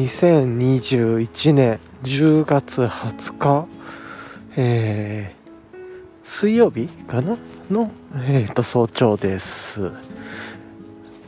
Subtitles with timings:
[0.00, 3.66] 2021年10月20日、
[4.56, 5.78] えー、
[6.24, 7.36] 水曜日かな？
[7.70, 9.92] の、えー、と早朝です。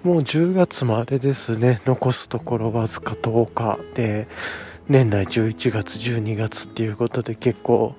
[0.02, 1.82] もう10月もあれですね。
[1.84, 4.26] 残すところわずか10日で
[4.88, 7.94] 年内11月12月っていうことで結構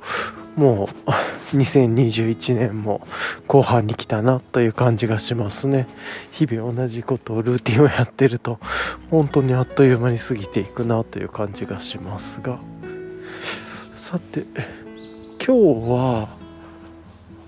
[0.55, 3.07] もう2021年も
[3.47, 5.87] 後半に来たなという感じがしますね。
[6.31, 8.59] 日々同じことをルーティンをやってると
[9.09, 12.59] 本当にあっという間に過ぎていくなという感じがしますが。
[13.95, 14.43] さて
[15.45, 16.29] 今日は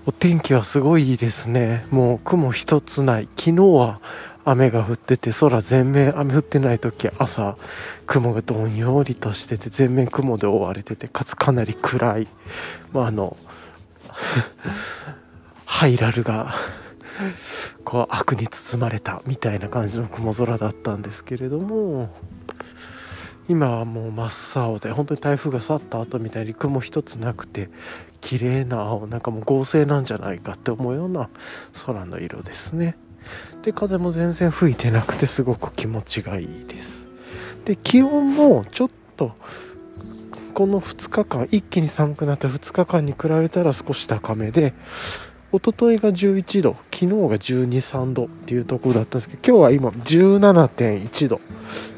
[0.06, 1.86] お天気はすごいいいですね。
[1.90, 3.28] もう雲一つない。
[3.36, 4.00] 昨日は
[4.48, 7.56] 雨が降ってて空全面雨降ってない時朝
[8.06, 12.28] 雲がどんよりとしてて全面雲で覆われててかつかなり暗い、
[12.92, 13.36] まあ、あの
[15.66, 16.54] ハイラルが
[17.84, 22.14] こう悪に包まれたみたいな感じの雲空だったんですけれども
[23.48, 24.26] 今はもう真
[24.60, 27.68] っ青で本当に台風が去った後みたいに雲一つなくて
[28.20, 31.30] 綺麗な青なんかもう合成なんじゃないかって思うような
[31.84, 32.96] 空の色ですね。
[33.66, 37.04] で風も全然吹いてなくてすごく気持ちがいいです。
[37.64, 39.32] で気温もちょっと
[40.54, 44.72] この2日間一気に寒くなった2日間に比べたら少し高めで
[45.52, 51.40] 一昨日が11度昨日が1 2 3度っていうところだったんですけど今日は今17.1度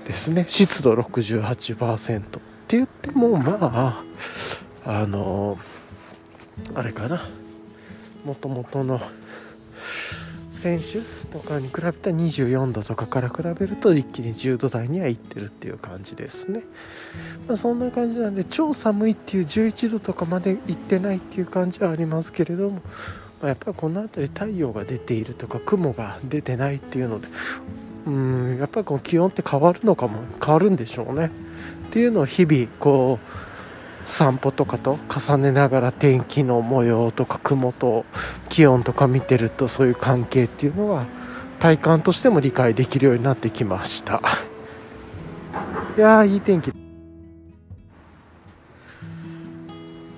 [0.06, 0.46] ですね。
[0.48, 2.22] 湿度68%っ
[2.66, 4.04] て言ってもまあ
[4.86, 5.58] あの
[6.74, 7.28] あれかな。
[8.24, 9.02] もともとの
[10.58, 16.62] 先週とかに比べたら24度とかから比べると一気に10度台にはいってるっていう感じですね、
[17.46, 22.82] まあ、そんな感じなんで超寒いっていう11度とかまでいってないっていう感じはありますけれども、
[23.40, 27.28] まあ、やっぱりこの辺り太陽が出ているとか雲が出てないっていうので
[28.06, 31.30] うんやっぱりこう気温って変わるのかも変わるんでしょうね。
[31.88, 33.47] っていうのを日々こう
[34.08, 38.06] 散歩とかと重ねながら天気の模様とか雲と
[38.48, 41.04] 気温とか見てるとそういう関係っていうのは
[41.60, 44.22] 体感としても理解できるようになってきました。
[45.96, 46.70] いやいい天気。
[46.70, 46.70] う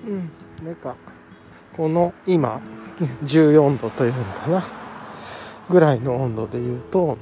[0.09, 0.31] ん
[0.63, 0.95] なんか
[1.75, 2.61] この今
[3.25, 4.63] 14度というのかな
[5.69, 7.17] ぐらいの温度で言うと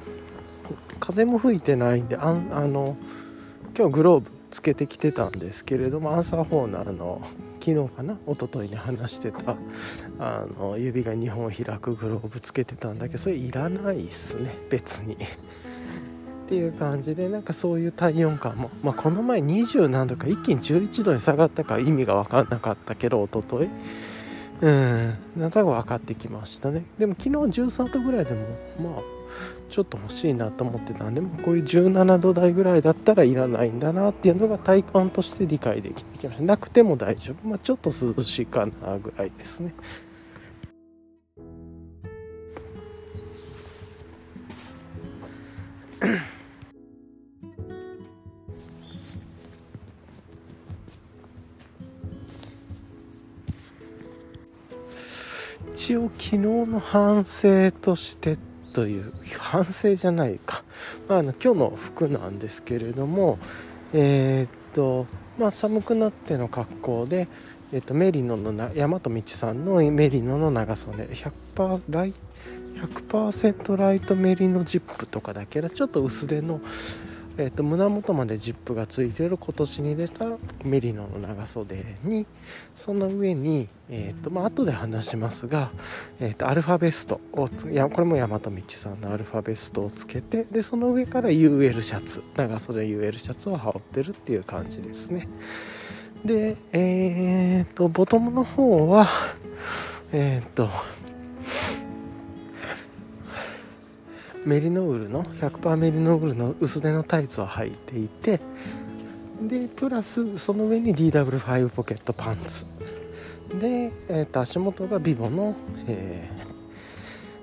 [1.00, 2.34] 風も吹いてないんでああ
[2.68, 2.96] の
[3.80, 7.22] 今日グローブつけてきてたんですけれどもアンサーホーナーの
[7.62, 9.56] 昨日かな一昨日に話してた
[10.20, 15.14] あの指が2本開くグローブつけてたんだけどそれいらないっすね別に。
[15.14, 15.18] っ
[16.50, 23.70] ていう感じでなんかそういう体温感も、まあ、この前20何度か一気に11度に下がったか意味が分かんなかったけど一昨日
[24.60, 25.18] うん。
[25.38, 26.84] なんとなく分かってきましたね。
[26.98, 28.42] でも昨日13度ぐらいでも
[28.82, 29.19] まあ
[29.70, 36.44] ちょっと欲しいなと思ってたんでもこういう17度台ぐらいだったらいらないんだなっていうのが体感として理解できてきました。
[36.44, 39.74] なくても大丈夫、まあ、ちょっと涼しいかなぐらいですね。
[55.74, 58.38] 一応昨日の反省として
[58.74, 60.64] という反省じゃないか、
[61.08, 63.40] まあ、あの今日の服なんですけれども
[63.94, 65.08] えー、っと
[65.38, 67.28] まあ寒くなっての格好で、
[67.72, 71.06] えー、っとメリノのな大和道さんのメリノの長袖。
[71.56, 72.14] 100%ライ
[72.76, 76.62] 100%ライトメリノジップとかだけどちょっと薄手の
[77.40, 80.26] えーと、胸元までジップがついてる今年に出た
[80.66, 82.26] メリノの長袖に
[82.76, 85.72] その上に、えーとまあ後で話しますが、
[86.20, 95.26] えーと、アルファベストをいやこれも大和道さんのアルファベストをつけてでその上から UL シャツ長袖 UL シャツを羽織ってるっていう感じですね。
[96.26, 99.08] でえっ、ー、とボトムの方は
[100.12, 100.70] えっ、ー、と
[104.46, 108.40] メリノウールの100%メリノウールの薄手のタイツを履いていて
[109.42, 112.66] でプラスその上に DW5 ポケットパンツ。
[113.60, 115.56] で、えー、と足元がビボの、
[115.88, 116.30] え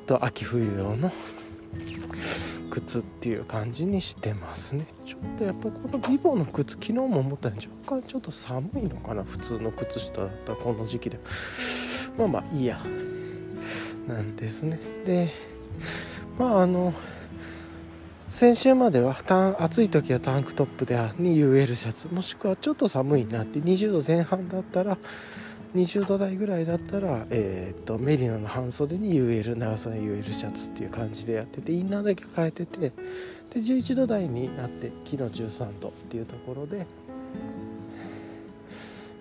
[0.04, 1.10] ー、と秋冬用の
[2.70, 4.87] 靴っていう感じにしてますね。
[5.04, 11.19] ちょっとやっぱこのビボの靴昨日も思ったように若干ちょっと寒いのかな普通の靴下だったらこの時期で。
[12.19, 12.78] まあまあいいや。
[14.06, 14.78] なんですね。
[15.04, 15.32] で
[16.38, 16.92] まああの
[18.28, 19.16] 先週までは
[19.58, 24.98] 暑い時はタンクトップでに UL シャツもしくはちょっと寒いなって20度前半だったら
[25.74, 32.94] 20度台ぐらいだったら、えーと、メリノの半袖に UL 長袖 UL シャツっていう感じでやっててインナーだけ変えててで
[33.54, 36.86] 11度台になって昨日13度っていうところで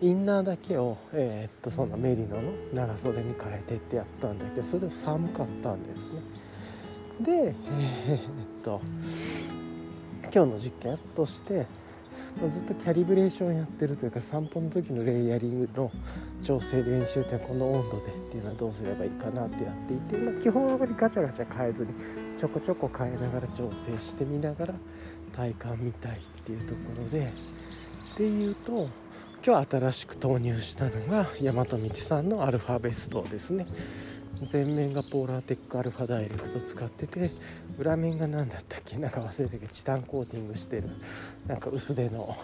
[0.01, 6.19] インナーだけを、えー、っとそのメリノの長袖に変えてってやったんだけどそれで寒かったんですね。
[7.21, 7.56] で
[8.09, 8.81] えー、っと
[10.23, 11.65] 今日の実験として
[12.50, 15.91] ずっとキャリブレーションやってるというか散歩の時のレイヤリングの
[16.44, 21.94] 調整練習ってこの温度でっていうのはどうすればいいかなってやっていて、まあ、基本はあまりガチャガチャ変えずに
[22.38, 24.73] ちょこちょこ変えながら調整してみながら
[25.33, 27.31] 体感見たいっていうところで
[28.18, 28.89] でいうと
[29.45, 33.68] 今日新しく投入したのが大和道さんのアルファベストですね。
[34.51, 37.31] 前面がポーラーテックアルファダイレクト使ってて
[37.79, 38.97] 裏面が何だったっけ？
[38.97, 40.89] なんか忘れたけどチタンコーティングしてる
[41.47, 42.35] なんか薄手の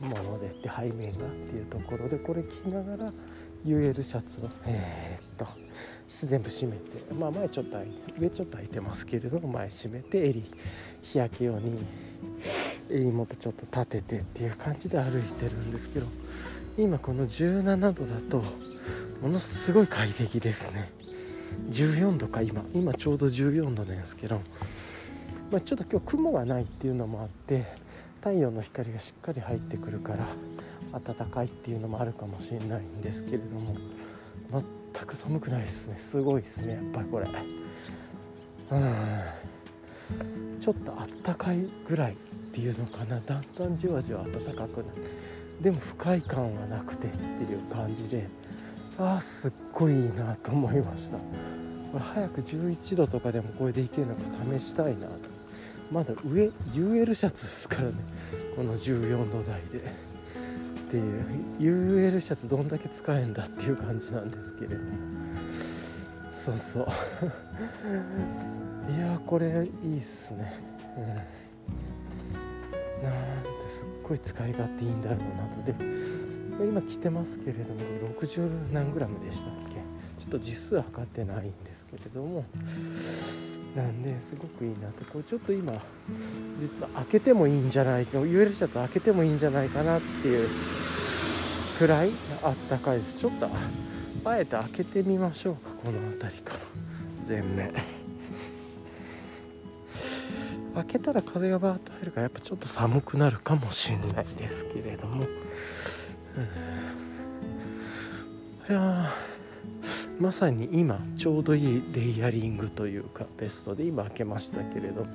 [0.00, 3.12] ものでって背面がっていうところでこれ着ながら
[3.64, 5.46] UL シャツをえー、っと
[6.26, 7.78] 全部締めてまあ前ちょっと
[8.18, 10.52] 上ちょっと開いてますけれども前締めて襟
[11.02, 11.78] 日焼け用に
[12.90, 16.06] 襟元ちょっと立ててっていう感じで歩いてるんですけど
[16.76, 18.42] 今この17度だと
[19.20, 20.90] ものすごい快適ですね。
[21.70, 22.62] 14度か今。
[22.74, 24.40] 今ちょうど14度なんですけど、
[25.50, 27.66] まあ、ちょっと今日雲がないっていうのもあって
[28.20, 30.26] 太陽の光がしっかり入ってくるから
[31.00, 33.74] 暖かいっていうのもあるかもしれないんですけれども。
[34.94, 35.96] 全く寒くないですね。
[35.96, 37.26] すごいですねやっぱりこれ。
[38.70, 40.60] うん。
[40.60, 42.16] ちょっとあったかいぐらいっ
[42.52, 43.18] ていうのかな。
[43.20, 44.68] だんだんじわじわ暖かくなる。
[45.60, 47.16] でも不快感はなくてって
[47.50, 48.28] いう感じで。
[49.02, 51.16] あすっごいいいなと思いました。
[51.16, 51.22] こ
[51.94, 54.22] れ早く11度とかでもこれでいけるのか
[54.58, 55.30] 試したいなと。
[55.90, 57.94] まだ上 UL シャツですからね。
[58.56, 59.78] この14度台で。
[59.78, 61.24] っていう
[61.58, 64.82] UL シャツどんだけ使えんだっていう感じなんですけれども。
[66.34, 66.86] そうそう。
[68.90, 70.52] いやこれいいっすね。
[70.96, 71.06] うん。
[73.04, 73.12] なん
[73.62, 75.62] てすっごい使い勝手いいんだろうなと。
[75.62, 75.74] で
[76.60, 77.80] 今着てますけれども
[78.20, 79.76] 60何グラムでしたっけ？
[80.18, 82.44] ちょっと実数測ってないんですけれども。
[83.74, 85.02] なんですごくいいなと。
[85.06, 85.72] これちょっと今
[86.60, 90.48] 実は開けてもいいんじゃないか UL シャツ開けてもいいんじゃないかなっていう
[91.78, 92.10] くらい
[92.42, 93.16] あったかいです。
[93.16, 93.48] ちょっと
[94.24, 96.60] あえて開けてみましょうかこの辺りから。
[97.24, 97.72] 全面。
[100.74, 105.24] 開けたら風がバーッと入るからやっぱちょっと寒くなるかもしれないですけれども、
[108.68, 109.10] うん、いや
[110.18, 115.06] まさに今ちょうどいいレイヤリングというかベストで今開けましたけれど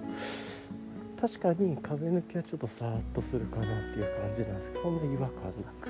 [1.19, 5.89] 確かに風抜きはちょっとさーっとするかなっていう感じなんですけどそんな違和感なく。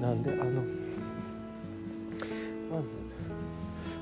[0.00, 0.62] なんであの
[2.74, 2.96] まず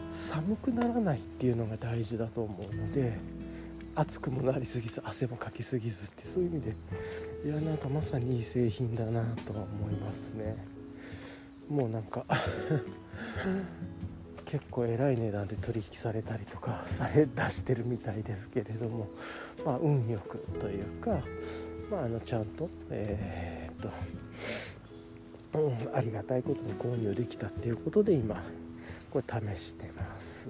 [0.08, 3.18] 寒くならないっていうのが大事だと思うので
[3.94, 6.76] 暑くもなりすぎず汗もかきすぎずってそういう意味で
[7.44, 10.56] いやなんかまさにいい製品だなとは思いますね。
[11.68, 12.24] もうなんか
[14.44, 19.08] 結構えらい値段で取引されたりとかされ出してるみたいですけれども、
[19.64, 21.22] まあ、運よくというか、
[21.90, 23.92] まあ、あのちゃんとえー、っ
[25.52, 28.42] と、うん、ありがたいことに購入できたっていうことで今
[29.10, 30.48] これ試してます。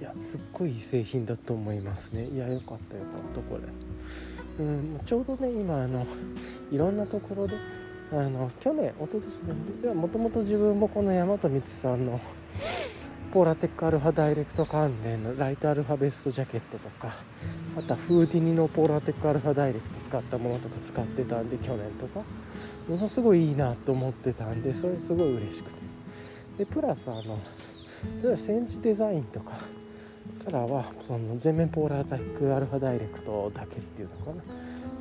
[0.00, 2.26] いやすっごいいい製品だと思いますね。
[2.26, 3.85] いやよかったよかったこれ。
[4.58, 6.06] うんちょうどね今あの
[6.70, 7.54] いろんなところで
[8.12, 12.20] あの去年一昨年ではもともと自分もこの大和道さんの
[13.32, 17.12] ポーラテックアルファダイレクト関連のライトアルファベストジャケットとか
[17.76, 22.24] あとはフーディニのポーラテックアルファダイレクト使ったものとか使ってたんで去年とか
[22.88, 25.86] ものすごいいいなと思ってたんでそれすごい嬉しくて。
[26.58, 27.38] でプラスあの
[28.22, 29.52] 例えば戦時デザインとか
[30.44, 34.42] からはその全面ポーラテックアルファダイレクトだけっていうのか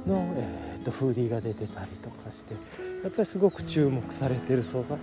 [0.08, 2.54] なの、えー、とフーディーが出てたりとかして
[3.04, 4.98] やっぱりすごく注目されてる素材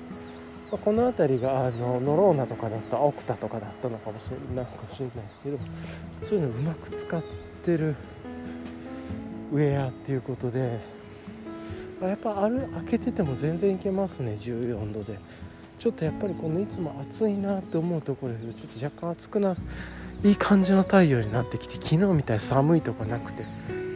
[0.73, 5.59] まあ、この辺りがあのノローナとかだったオクタとかだったのかもしれないかもしれないですけど
[6.23, 7.23] そういうのをうまく使っ
[7.62, 7.95] てる。
[9.52, 10.81] ウェアっていうことで
[12.00, 15.19] やっぱある開けてても全然いけますね14度で。
[15.79, 19.61] ちょっとやっぱりこのいつも暑いなって思うところでちょっと若干暑くなる
[20.25, 23.45] いい感じの太陽になってきて昨日みたいに寒いとこなくて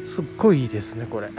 [0.02, 1.30] すっごいいいですねこれ。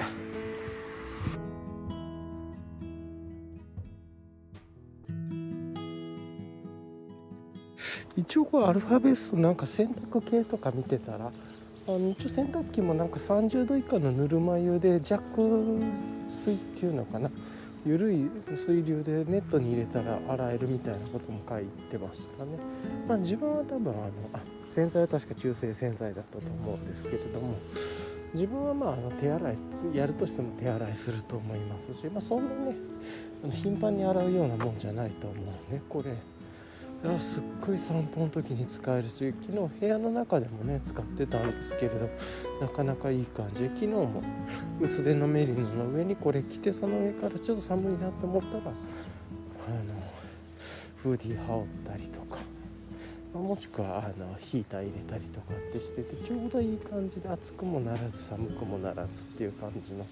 [8.16, 11.32] 一応これアルファベートなんか洗濯系とか見てたらあ
[11.88, 15.22] の一応洗濯機もなんか30度以下のぬるま湯で弱
[16.32, 17.30] 水っていうのかな
[17.86, 22.52] 緩い水流でネットに入れたら洗えるみたいなことも書いてましたね。
[23.08, 24.12] まあ、自分は多分あの
[24.78, 27.56] 洗剤は確か中性洗剤だったと思うんですけれども
[28.36, 29.58] 自分はまああの手洗い
[29.94, 32.76] やるとしても手洗いすると思いますし、まあ、そんなね
[33.50, 35.36] 頻繁に洗うようなもんじゃないと思
[35.70, 35.82] うね。
[35.90, 42.10] これいやすっごい散歩の時に使えるし昨日部屋の中でもね使ってたんですけれど
[42.60, 43.66] なかなかいい感じ。
[43.70, 44.22] 昨日も
[44.80, 48.74] 薄手のメリノの上にこれ着てその上からちょっと寒いなと思ったらあの
[50.98, 52.57] フーディー羽織ったりとか。
[53.38, 60.06] もしくはあのヒーター入れたりとかってしててちょうどいい感じで暑くもならず寒くもならずっていう感じの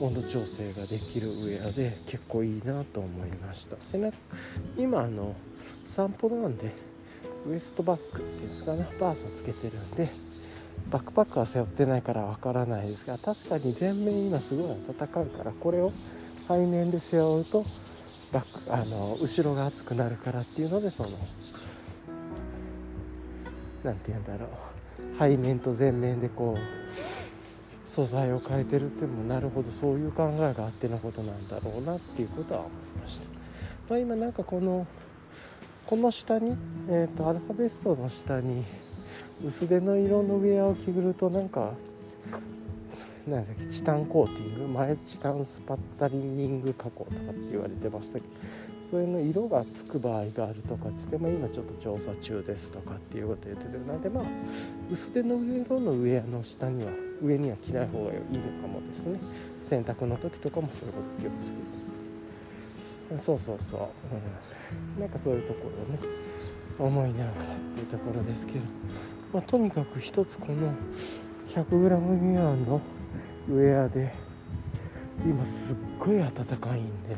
[0.00, 3.76] 温度調整ができるウェアで結構いいなと思いました。
[3.78, 4.16] 背中
[4.76, 5.34] 今あの
[5.84, 6.72] 散歩なんで
[7.46, 10.10] ウエストバッグっていうんですかねバースをつけてるんで
[10.90, 15.92] バックパックは背負ってないからわからないですが確かに前面今すごい暖かいからこれを
[16.48, 17.64] 背面で背負うと
[18.32, 21.10] バックあの後ろが熱くなるからっていうのでその
[23.84, 24.48] 何て言うんだろう。
[25.18, 33.28] 背面と前面でこう素材を変えてるっていうのもなるほどそういう考えがあってのことなんだろうなっていうことは思いました。
[33.88, 34.86] まあ、今なんかこの
[35.86, 36.56] この下に、
[36.88, 38.64] えーと、アルファベストの下に
[39.46, 41.74] 薄手の色のウェアを着ぐるとなんか
[43.28, 44.72] 何だっけチタンコーティング？
[44.72, 48.63] 前チタンスパッタリニング加工とかって言われてましたけど。
[48.90, 54.24] それの色がつく場合があるとかつっても今ちょっと調査中ですとかっていうこと言っててなんでまあ
[54.90, 59.18] 薄手の色のウェアの下には上には着ない方がいいのかもですね。
[59.62, 61.84] 洗濯の時とかもそういうこと気をつけて。
[63.18, 63.80] そうそうそう、
[64.96, 65.98] うん、なんかそういうところをね
[66.78, 67.34] 思いながらっ
[67.74, 68.64] ていうところですけど、
[69.32, 70.72] まあ、とにかく一つこの
[71.54, 72.80] 100g 未満の
[73.48, 74.12] ウェアで
[75.24, 77.16] 今すっごい暖かいんで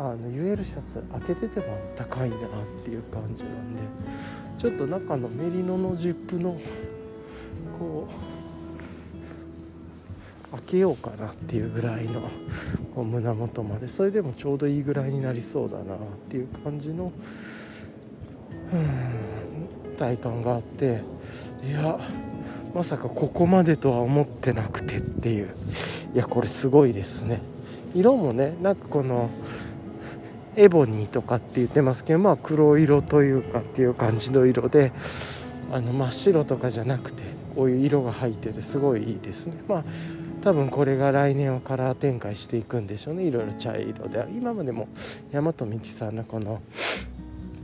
[0.00, 2.40] あの UL シャツ開けてても暖かいなっ
[2.82, 3.82] ていう感じなんで
[4.56, 6.58] ちょっと中のメリノのジップの
[7.78, 8.08] こ
[10.48, 12.22] う開けようかなっていうぐらいの
[12.94, 15.98] こう胸元までそれでもちょうどいいぐらいになりそうだなっ
[16.30, 17.12] ていう感じの
[19.98, 21.02] 体感があって
[21.62, 22.00] いや
[22.74, 25.50] まさかここまでとは思ってなくてっていう。
[26.14, 27.40] いやこれすごいですね。
[27.94, 29.30] 色もねなんかこの
[30.56, 34.92] エボニーとかって言ってますけどまあ黒色というかっていう感じの色で
[35.72, 37.22] あの真っ白とかじゃなくて
[37.54, 39.54] こういう色が入っててすごいいいですね。
[39.68, 39.84] まあ
[40.42, 43.24] 多分これが来年はカラー展開していくんでしょうね。
[43.24, 44.88] いろいろ茶色で今までも
[45.32, 46.62] 大和道さんのこの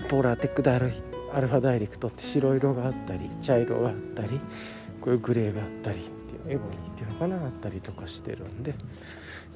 [0.08, 0.92] ポーラーテックダル
[1.32, 4.40] アルファダイレクトって白色があったり茶色があったり
[5.00, 8.74] こういうグレーがあったりっていうエボニーっていうのかなあったりとかしてるんで。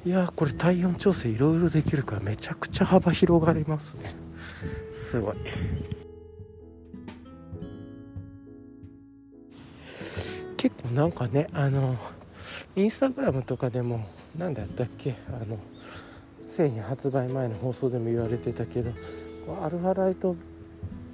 [0.04, 4.14] いやこれ体温調整いろいろできるからめちゃくちゃ幅広がりますね。
[4.94, 5.36] すごい。
[10.56, 11.96] 結構なんかねあの
[12.76, 14.06] インスタグラムとかでも
[14.38, 15.58] 何だったっけあの
[16.46, 18.90] 製品発売前の放送でも言われてたけど
[19.62, 20.34] アルファライト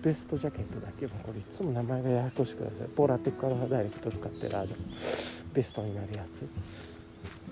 [0.02, 1.07] ベストジャケットだけ？
[1.07, 4.69] もこれいつも名前がややこしくださいポーラテックアルファダイレクト使ってるあの
[5.52, 6.49] ベストになるやつ。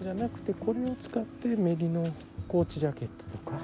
[0.01, 2.13] じゃなくてこれを使ってメリノ
[2.49, 3.59] コーチジャケットとか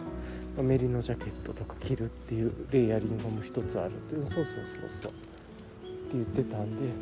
[0.62, 6.92] メリノジャケットとか着るっていうレイヤリングも一つあるってそうそうそうそうって言ってたんで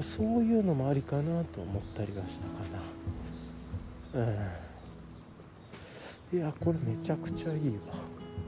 [0.00, 2.54] そういうのもありかなと思ったりはしたか
[4.14, 4.22] な。
[6.32, 6.38] うん。
[6.38, 7.62] いやこれめちゃくちゃいいわ。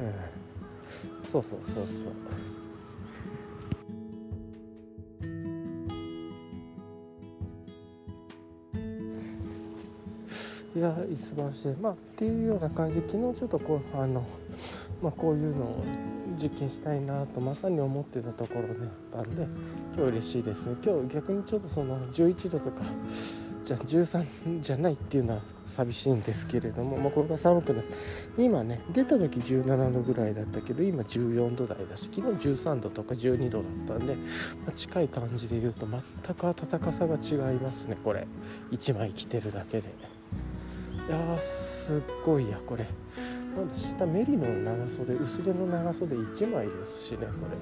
[0.01, 1.29] うん。
[1.31, 2.13] そうそうそうそう。
[10.77, 14.25] いや素晴らしいまあっていうような感じで昨日ちょっとこうあの
[15.03, 15.85] まあこういうのを
[16.41, 18.75] 実験したいなとまさに思ってたところで
[19.17, 19.47] あったんで
[19.97, 20.77] 今日嬉しいですね。
[20.85, 22.83] 今日逆にちょっとその11度とか
[23.65, 34.23] じゃ13じゃないっていうのは寂しいんですけれども、まあ、これが寒くなって今ね出た時17度ぐらいだったけど今14度台だし昨日13度とか12度だったんで、ま
[34.69, 38.27] あ、近い感じで言うと全く暖かさが違いますねこれ。
[38.71, 40.18] 1枚着てるだけで。
[41.09, 42.87] いやーすっごいやこれ。
[43.57, 47.57] なん下メリの長袖薄手の長袖1枚ですしねこれ。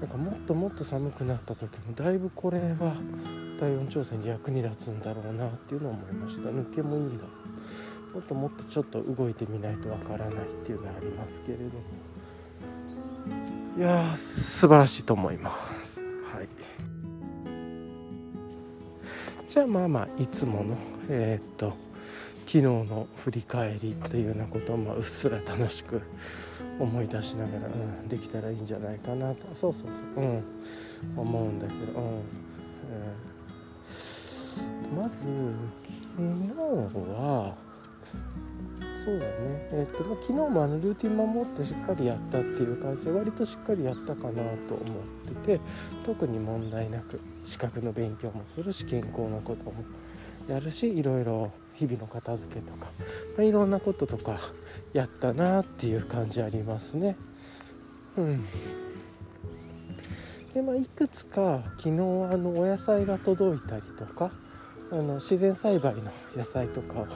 [0.00, 2.94] なんかもっともっと寒くなった時もだいぶこれは
[3.60, 6.48] 体温調整に役に立つんだろうなっていうのを思いました。
[6.48, 7.24] 抜けもいいんだ。
[8.14, 11.70] もっともっとちょっと動いてみないとわからないっていうのはありますけれども。
[13.76, 15.52] いやー素晴らしいと思いま
[15.82, 16.00] す。
[16.32, 16.48] はい。
[19.48, 20.76] じゃあまあまあいつもの
[21.08, 21.72] えー、っと
[22.48, 26.00] 昨日の振り返りというようなことをまあうっすら楽しく
[26.80, 27.70] 思い出しながら、う
[28.06, 29.46] ん、できたらいいんじゃないかなと。
[29.52, 30.42] そうそうそう、うん、
[31.14, 32.06] 思うんだけど、うん、
[34.94, 35.26] うん、まず
[36.16, 36.54] 昨日
[37.12, 37.54] は
[39.04, 39.68] そうだね。
[39.72, 45.60] えっ、と、昨日もあのルーティン守ってしっかりやったっていう感じで割としっかりやったかなと思ってて
[46.02, 49.74] 特に問題なく資格の勉強もするし健康なことも
[50.48, 52.86] やるしいろいろ日々の片付けとか、
[53.36, 54.38] まあ、いろんなこととか
[54.92, 57.16] やったなっていう感じありますね。
[58.16, 58.44] うん
[60.54, 61.92] でまあ、いくつか昨日あ
[62.36, 64.32] のお野菜が届いたりとか
[64.90, 67.06] あの自然栽培の野菜とかを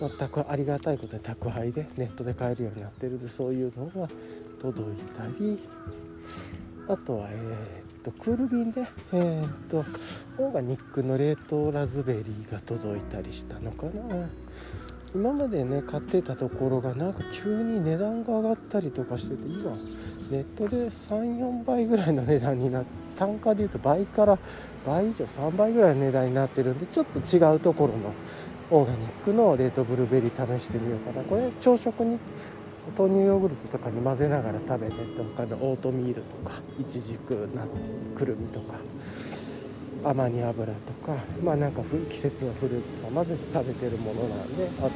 [0.00, 4.08] 全くありがたいことで宅配でネットで買えるようになってるんでそういうのが
[4.62, 5.58] 届いたり
[6.88, 9.84] あとはえー、とクール便でえー、っと
[10.38, 13.92] オーガニックの冷凍ラズベリーが届いたりしたのかな。
[15.12, 19.72] 今までね買ってたところがなんか急に値段が上がったりとかしてて今
[20.30, 22.90] ネットで34倍ぐらいの値段になって
[23.20, 24.38] 単価でいうと倍から
[24.86, 28.14] 倍以上3倍ぐらいの値段になってるんでちょっと違うところの
[28.70, 31.22] オーガニックの冷凍ブルーベリー試してみようかな。
[31.24, 32.18] これ朝食に
[32.96, 37.66] 豆乳ヨーグルトとかに混ぜながら食べてとかのオートミールとかいちじくナッ
[38.16, 38.74] くるみとか
[40.04, 44.90] アマニ油とかまあなんか季節のフルーツとか混ぜて食べてるものなんであと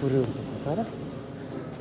[0.00, 0.86] プルーンとかかな。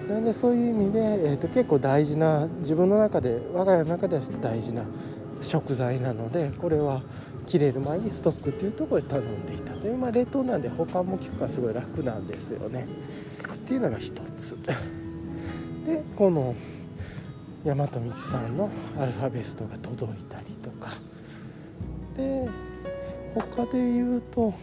[0.07, 4.83] なんでそういう意味で、えーと、結構大事な自分の中で我が家の中では大事な
[5.43, 7.01] 食材なのでこれは
[7.45, 12.87] 切れる前にストックっていうところで頼んでいたという、まあ、冷凍なんで保管も効くからすごい楽なんですよね。
[13.53, 14.57] っていうのが一つ。
[15.87, 16.53] でこの
[17.63, 20.91] 大和道さんのアルファベストが届いたりとか。
[22.17, 22.47] で
[23.33, 24.53] 他で言うと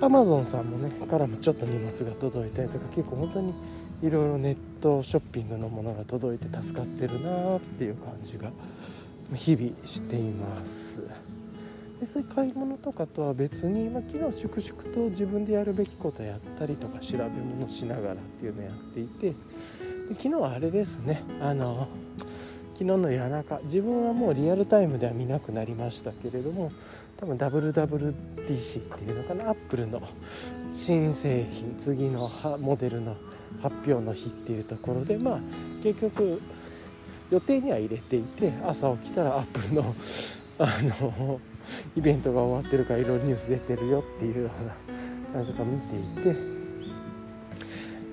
[0.00, 3.54] アマゾンさんもねからもちょっと荷物が届いたりとか結構本当に
[4.02, 8.50] いろいろネットショッピングのものが届いて助かってるなっていう感じが
[9.34, 11.00] 日々しています。
[12.00, 19.34] でそういう買い物とかとは別に、まあ、昨日粛々と自分でやるべきことやったりとか調べ物しながらっていうのをやっていて
[20.14, 21.22] 昨日はあれですね。
[21.40, 21.88] あの
[22.74, 23.60] 昨日の夜中。
[23.64, 26.72] 自分はもうリアルタイムでは見なくなりましたけれども
[27.16, 29.50] 多分 WWDC っていうのかな。
[29.50, 30.02] アップルの
[30.72, 33.16] 新製品次のモデルの
[33.62, 35.40] 発表の日っていうところでまあ
[35.82, 36.40] 結局
[37.30, 39.94] 予定には入れていて朝起きたらアップルの
[40.58, 40.68] あ
[41.00, 41.40] の
[41.96, 44.74] イベントが終わってるからいろいろニュース出てるよっていうような
[45.32, 46.38] 感じか見ていて、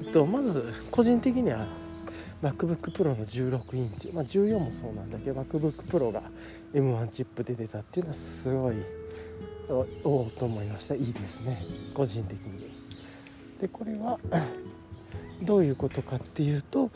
[0.06, 1.66] えっと、まず個人的には
[2.42, 6.24] MacBookPro の16インチ、まあ、14もそうなんだけど MacBookPro が
[6.74, 8.76] M1 チップで出たっていうのはすごい
[10.04, 10.96] おおと思いました。
[10.96, 11.62] いいですね。
[11.94, 12.70] 個人的に。
[13.62, 14.20] でこれは
[15.44, 16.90] どういうことかっていうと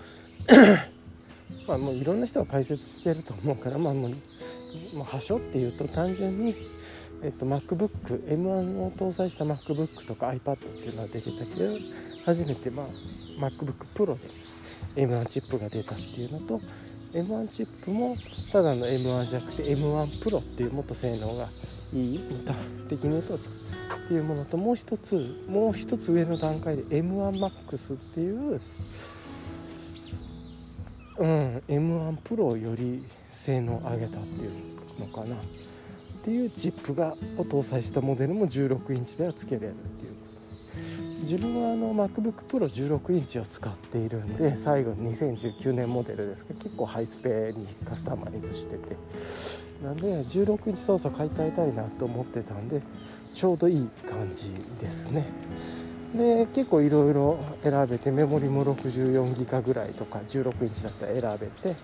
[1.68, 6.56] まあもういろんな人が解説してると思うからまあもう、端折っていうと単純に、
[7.22, 11.78] えっと、MacBookM1 を搭載した MacBook とか iPad っていうのは出てたけど
[12.26, 12.88] 初めて、まあ、
[13.40, 14.43] MacBookPro で
[14.96, 16.60] M1 チップが出たっていうのと
[17.14, 18.16] M1 チップも
[18.52, 21.48] ただの M1 じゃなくて M1 Pro っていうもっと性能が
[21.94, 22.20] いい
[22.90, 23.36] 的に言うと。
[23.36, 23.40] っ
[24.08, 28.60] ていうものともう一つもう一つ上の段階で M1MAX っていう
[31.18, 34.52] うん M1 Pro より性能を上げたっていう
[35.00, 35.36] のかな。
[35.36, 35.40] っ
[36.26, 40.23] ていうチップがを搭載したモデルも16インチではつけれるっていう。
[41.24, 48.96] 自分はあの MacBookPro16 インチを使っているんで最後2019年モデルですけど結構ハイスペにカスタマイズしてて。
[49.84, 52.82] なんで16インチ操作買い替えたいなと思ってたんで
[53.34, 55.26] ちょうどいい感じですね。
[56.16, 61.76] で結構いろいろ選べてメモリも64ギガぐらいとか16インチだったら選べて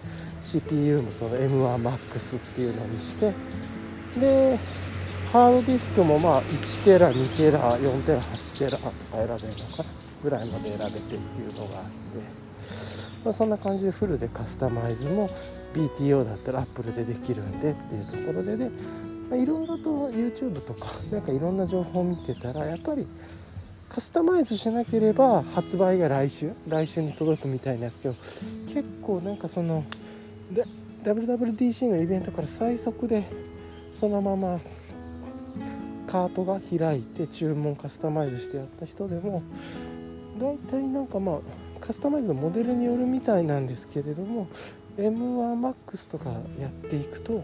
[0.44, 3.34] CPU もその M1MAX っていうのにして
[4.20, 4.58] で
[5.32, 9.90] ハードディスクもまあ1テラ2テラ4テラ8テラとか選べるのかな
[10.24, 11.90] ぐらいまで選べてっていうのがあって、
[13.24, 15.30] まあ、そんな感じでフルでカスタマイズも
[15.76, 18.72] BTO だったら Apple でできるんでっていうところでで、
[19.30, 23.06] まいろいろと YouTube とかなんかいろんな情報を見てたらやっぱり
[23.88, 28.16] カスタマイズしなければ発売が来週来週に届くみたいなんですけど
[28.74, 29.84] 結構なんかその
[30.52, 30.66] で
[31.04, 33.24] WWDC のイベントから最速で
[33.92, 34.60] そのまま
[36.10, 39.44] カートが開いて注文カスタマイズしてやった人でも
[40.40, 41.40] 大体なんかまあ
[41.80, 44.48] カスタマイズのモデルによるみたいなんですけれども
[44.98, 47.44] M1MAX とかやっていくと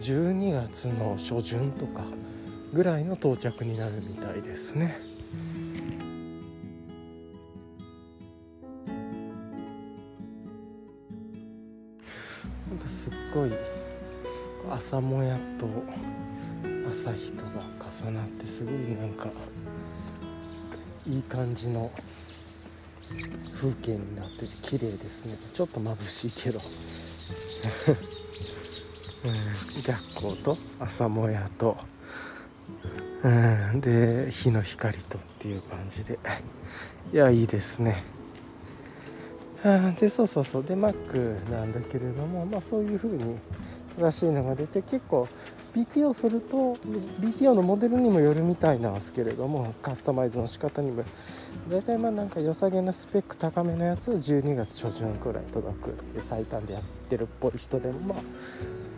[0.00, 2.02] 12月の初旬とか
[2.72, 4.98] ぐらいの到着になるみたいですね。
[12.68, 13.52] なんかすっごい
[14.68, 15.68] 朝もやと
[16.90, 17.50] 朝日とか
[18.04, 19.28] 重なってすごいなんか
[21.06, 21.92] いい感じの
[23.54, 25.34] 風景になってて綺麗ですね。
[25.54, 26.60] ちょっと眩しいけど、
[29.24, 31.76] うん、逆光と朝もやと、
[33.22, 36.18] うん、で日の光とっていう感じで。
[37.12, 38.02] いやいいですね。
[40.00, 40.64] でそうそうそう。
[40.64, 43.38] で Mac なんだけれどもまあそういう風に
[43.98, 45.28] 正しいのが出て結構
[45.74, 46.74] BTO すると
[47.20, 51.04] BTO のモデルにもよるみたいなんですけれどもカスタマイズの仕方にも。
[51.68, 58.18] 大体まあなんか良さげなスペック高めのやつを12月初旬くらい届くで最短でやってるっぽい人でもまあ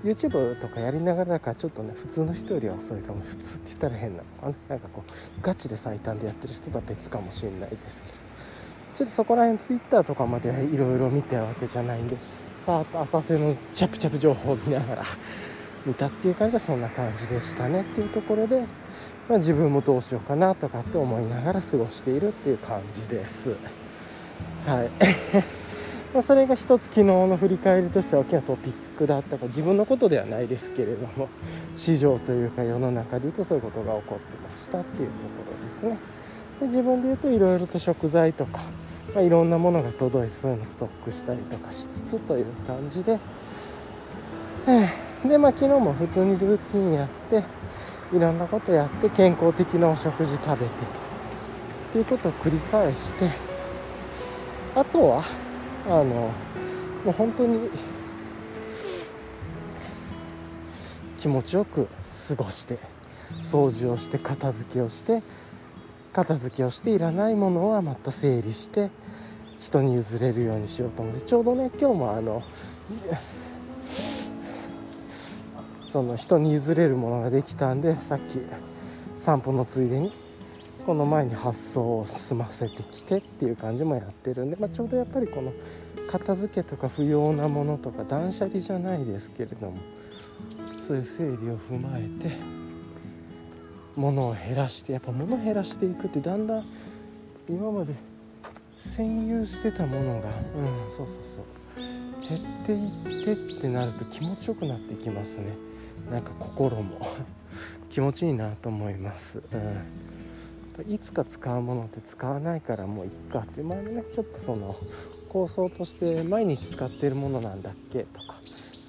[0.05, 3.21] YouTube とかやりながらだからちょっとね普通の人よりは遅いかも。
[3.21, 4.55] 普通って言ったら変なのかな。
[4.69, 8.15] なんかこうガチで最短でやってる人とは別かもしれないですけど。
[8.95, 12.17] ちょっとそこら辺 Twitter とかまではいろいろ見てるわけじゃないんで
[12.67, 15.03] さあ浅瀬のチャプチャプ情報を見ながら
[15.87, 18.61] 見たっていう感じはそんな感じでしたねっていうところで、
[19.29, 23.57] まあ、自分もどうしようかなとかって思いながら過ごしているっていう感じです。
[24.67, 24.91] はい。
[26.15, 31.29] まそれが一つ昨日の振り返りとしては大きなトピックだったか自分のことではないですけれども
[31.75, 35.97] 市場というか世の中でいうとそういうことが起こってましたっていうところですね。
[36.61, 38.61] で自分で言うといろいろと食材とか、
[39.15, 43.19] まあ、いろんなものが届いてそういうのストックしたりとかしつつという感じで、
[45.29, 47.45] でまあ昨日も普通にルーティンやって
[48.15, 50.67] いろんなことやって健康的なお食事食べてっ
[51.93, 53.31] ていうことを繰り返して
[54.75, 55.25] あとは
[55.87, 56.31] あのも
[57.09, 57.71] う本当に
[61.19, 61.89] 気持ちよく
[62.29, 62.79] 過ごして
[63.43, 65.23] 掃除をして片付けをして
[66.13, 68.91] 片付けをしていらないものはまた整理して
[69.61, 72.43] 人に譲れるようにしようと思ってちょうどね今日もあの
[75.93, 78.39] その人に譲れるものができたんでさっき
[79.19, 80.11] 散歩のついでに
[80.87, 85.53] この前に発送を済ませてきてっていう感じもやってるんで、まあ、ちょうどやっぱりこの
[86.11, 89.77] 片付けとか不要なものとか断捨離じゃないですけれども
[90.79, 92.35] そういう整理を踏まえて
[93.95, 96.65] 物を減らしてやっぱ物を減らしていくってだんだん
[97.51, 97.95] 今まで
[98.79, 101.45] 占有してたものがうんそうそうそう
[102.27, 105.72] 減っていってってなると気持ちよくなってきますね。
[106.13, 107.01] なんか心も
[107.91, 109.43] 気持ちいいなと思います、
[110.79, 114.77] うん、いつか使うものって使わないからもういっかって前ねちょっとその
[115.31, 118.35] 構想として毎日使ってるものなんだっけとか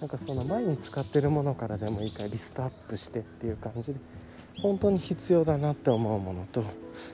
[0.01, 3.99] なんかその毎日使ってるものからでもいいからリストアップしてっていう感じで
[4.62, 6.62] 本当に必要だなって思うものと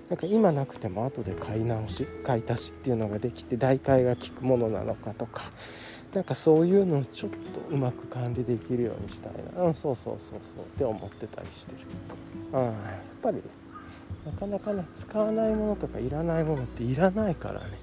[0.09, 5.43] なんか今なくても後で買い直し買い足しっていうのができて代替が効くものなのかとか
[6.13, 7.37] なんかそういうのをちょっと
[7.69, 9.63] うまく管理できるようにしたいな。
[9.63, 11.77] うんそうそうそうそうって思ってたりしてる。
[12.53, 12.73] うんやっ
[13.21, 13.41] ぱり
[14.25, 17.79] なかなかね使わないものとかいらないものっていらないからね。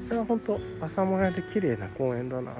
[0.00, 2.52] それは本当朝もやで綺麗な公園だな。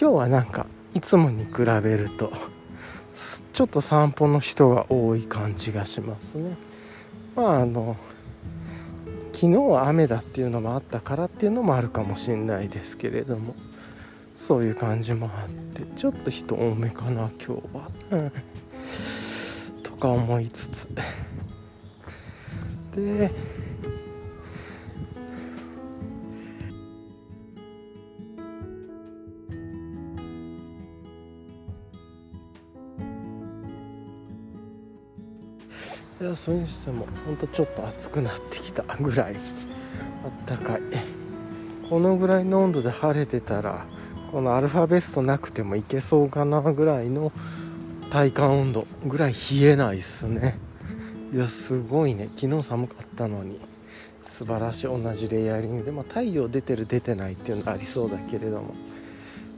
[0.00, 2.32] 今日はなんかいつもに比べると
[3.52, 6.56] ちょっと散歩の人が多い感じがしますね。
[7.34, 7.96] まああの
[9.32, 13.56] 昨日は雨だっていうのもあったからっていうのもあるかもしれないですけれども
[14.36, 18.32] そういう感じもあってちょっと人多めかな今日は、うん、
[19.82, 20.88] とか思いつつ。
[22.94, 23.32] で
[36.28, 39.34] やそれにしてもほんとちょっと暑くなってきたぐらい。
[39.34, 40.80] あったかい。
[41.88, 43.86] このぐらいの温度で晴れてたら
[44.30, 47.32] このアルファベストなくてもいけそうかなぐらいの
[48.10, 50.58] 体感温度ぐらい冷えないっすね。
[51.32, 52.28] いやすごいね。
[52.36, 53.60] 昨日寒かったのに。
[54.22, 54.86] 素晴らしい。
[54.86, 58.74] 同じレイヤリングで、まあ、太陽出てる出てないっていうのありそうだけれども。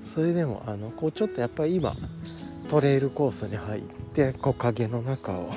[0.04, 1.94] それでもあのこうちょっとやっぱり今
[2.68, 3.82] トレイルコースに入っ
[4.14, 5.52] て木陰の中を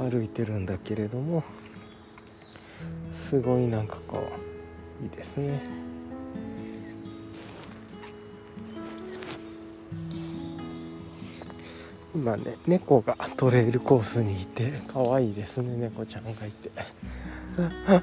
[0.00, 1.44] 歩いてるんだけれども
[3.12, 4.26] すごいなんかこ
[5.00, 5.60] ういいですね。
[12.12, 16.70] 今ね猫がトレイルコースにいて可愛いですね猫ちゃんがいて。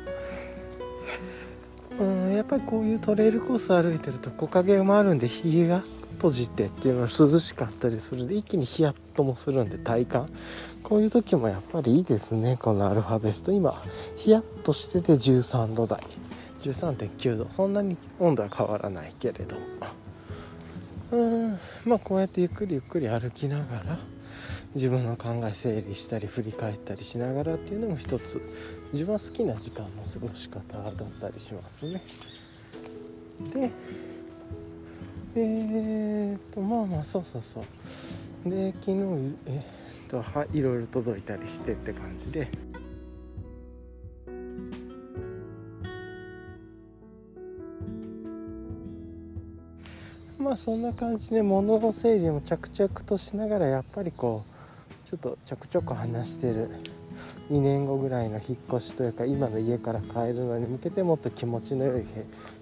[1.99, 5.83] うんやっぱりこういうトレイルコース歩いてると木陰もあるんで日が
[6.15, 10.30] 閉じてっていうのは涼しかったりするんで一気にヒヤッともするんで体感。
[10.84, 12.58] こういう時もやっぱりいいですね。
[12.60, 13.52] このアルファベスト。
[13.52, 13.74] 今
[14.15, 16.02] ヒヤッとしてて13度台。
[16.62, 17.48] 13.9度。
[17.50, 19.56] そんなに温度は変わらないけれど。
[21.12, 21.60] うん。
[21.86, 24.00] まあこうやってゆっくりゆっくり歩きながら
[24.76, 28.41] 自分の考え整理したり振り返ったりしながらっていうのも一つ
[28.93, 32.02] 自分は好きな時間の過ごし方だったりしますね。
[33.54, 33.72] で
[35.39, 39.63] えー、っとまあまあそうそうそうで昨日えー、っ
[40.10, 42.47] とはいろいろ届いたりしてって感じで。
[50.39, 54.45] まあそんな感じで物の整理も着々としながらやっぱりこ
[55.06, 56.69] うちょっとちょくちょく話してる
[57.51, 62.05] 2年後ぐらいの引っ越しというか今の家から帰るのに向けてもっと気持ちの良い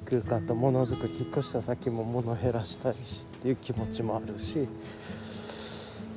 [0.05, 4.67] 空間とものづくり引っ越した先も物減らしたいしっていう気持ちもあるし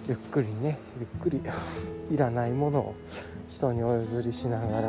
[0.07, 1.41] ゆっくりねゆっくり
[2.11, 2.95] いらないものを
[3.49, 4.89] 人にお譲りしながら、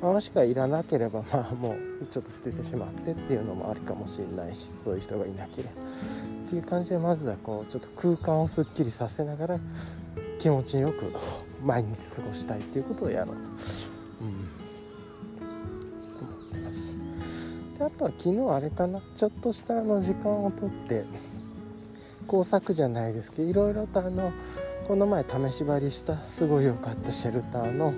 [0.00, 5.70] まあ、もしくはいらなければまあもうちょっと捨ててしまってっていうのもあるかもしれないしそういう人がいなければ。
[6.46, 9.58] っていう感じでまずはこうちょっと空間をすっきりさせながら
[10.38, 11.12] 気持ちよく
[11.62, 13.42] 毎日過ごしたいっていうことをやろうと、
[14.22, 14.28] うん、
[16.28, 16.96] 思ってます。
[17.78, 19.00] であとは昨日あれかな。
[19.16, 21.04] ちょっとしたあの時間をとって
[22.26, 24.32] 工作じゃないですけどいろいろとあの
[24.86, 27.94] この前試し張りしたすごい良かったシェルターの、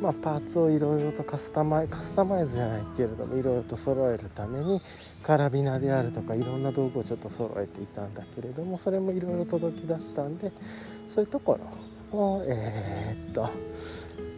[0.00, 4.80] まあ、パーツをいろいろとカスタマイカスタマイズじゃないけれどもいろいろと揃えるために
[5.22, 10.50] カラビナであるとかいろんな道具をちょっと揃えていたんだけれどもそれもいろいろ届き出したんで
[11.06, 11.60] そういうところ
[12.12, 13.50] をえー、っと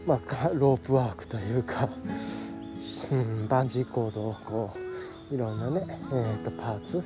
[0.07, 1.89] まあロープワークというか、
[3.13, 4.73] うん、バンジーコードをこ
[5.31, 7.03] ういろんなね、えー、っとパーツ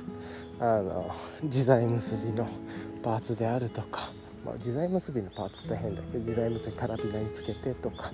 [0.59, 2.47] あの自在結びの
[3.03, 4.09] パーツであるとか、
[4.43, 8.11] まあ、自在結びのパーツって変だけど自在結びカラビナにつけてとか、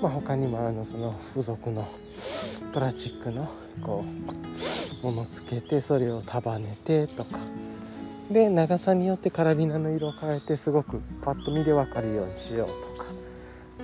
[0.00, 1.88] まあ、他にもあのその付属の
[2.72, 3.48] プラスチックの
[3.82, 4.04] こ
[5.02, 7.38] うものつけてそれを束ねてとか
[8.30, 13.10] で長さによってカラビナの色を変えてすごくパッと見で分かるようにしようとか、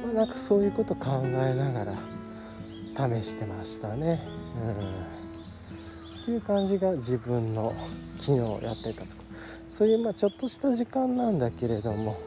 [0.04, 4.20] まあ、なんかそういうこと考えながら試してましたね。
[4.62, 6.22] うん。
[6.22, 7.74] っていう感じが自分の
[8.20, 9.22] 昨日やってたとこ
[9.68, 12.18] そういうまあちょっとした時間なんだけれども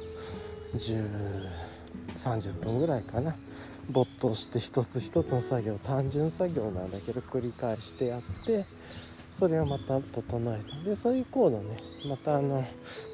[0.73, 3.35] 1030分ぐらいかな。
[3.89, 8.65] 没頭して一つ一つの作業単純作業なんだけど繰り返してやって
[9.37, 10.89] それをまた整えた。
[10.89, 11.77] でそういうコードね
[12.09, 12.65] またあの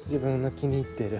[0.04, 1.18] 自分の気に入ってる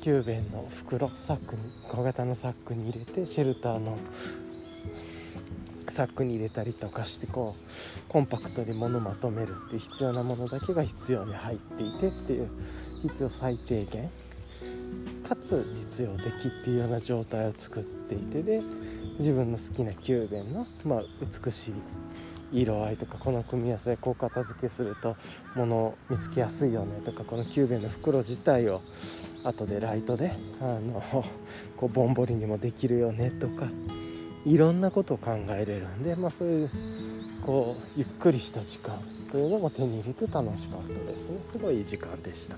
[0.00, 3.98] 9弁の袋サックに小型のサックに入れてシェルターの
[5.88, 12.48] サックに入れたりとかしてこうコンパクトに物まとめるって必要なものだけが必要に入っていてっていう
[13.02, 14.10] 必要最低限
[15.28, 18.62] かつ実用的っていうような状態を作っていてで
[19.18, 21.74] 自分の好きなキューベンの、まあ、美しい
[22.52, 25.16] 色合いとかこの組み合わせこう片付けすると
[25.54, 28.82] 物を見つけやすいよねとかこのキューベの袋自体を
[29.44, 31.02] 後でライトであの
[31.76, 33.68] こうぼんぼりにもできるよねとか
[34.44, 36.70] いろんなことを考えれるんで、まあ、そういう
[37.44, 42.56] こうゆっくりした時間というのも手に入れて楽しかったですねすごいいい時間でした。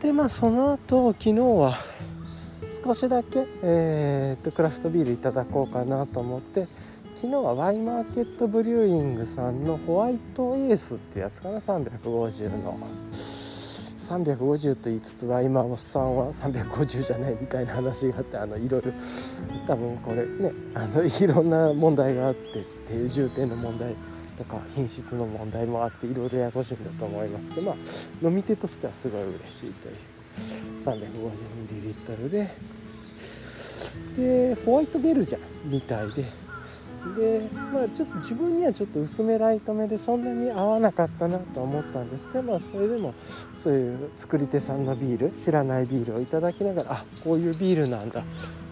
[0.00, 1.76] でまあその後昨日は
[2.84, 6.68] 少しだけ、えー、っとクラフトビールいただこうかなと思って
[7.16, 12.78] 昨日はワイマーケットブリューイングさんのホワイトエースってやつかな350の。
[14.08, 18.92] 350と言いつつワイマーさんは350じゃないみたいな話があってあのいろいろ
[19.66, 23.94] 多分これねあのいろんな問題があってっていう重点の問題
[24.38, 27.76] とか品質の問題もあっていろいろややこしいんだと思いますけどまあ
[28.26, 29.96] 飲み手としてはすごい嬉しいという。
[30.80, 32.50] 350ml で。
[34.16, 36.24] でホワイトベルジャンみたいで。
[37.16, 43.14] でまあちょっと自分にはちょっと薄めライト目でそんなに合わなかったなと思ったんですけどまあそれでも
[43.54, 48.24] そういう作り手さんのビール知らないビールをいただきながらあこういうビールなんだ。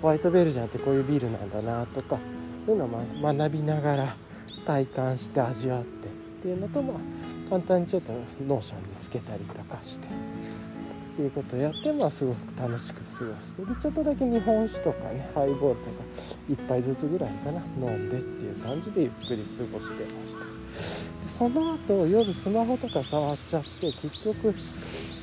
[0.03, 2.19] ホワイトベルジャンってこういうビールなんだなとか
[2.67, 4.17] そういうのを学びながら
[4.67, 6.11] 体感して味わってっ
[6.43, 6.97] ていうのとまあ
[7.49, 8.13] 簡単にちょっと
[8.47, 10.09] Notion につけたりとかして。
[10.09, 15.91] っていうことをやってまあすごく楽しく過ごしてでちょっとだけ日本酒とかねハイボールとか
[16.51, 24.55] 1杯ずつぐらいかな飲んでっていう感じでゆっくり過ごしてましたでその後夜スマホとか触っちゃって結局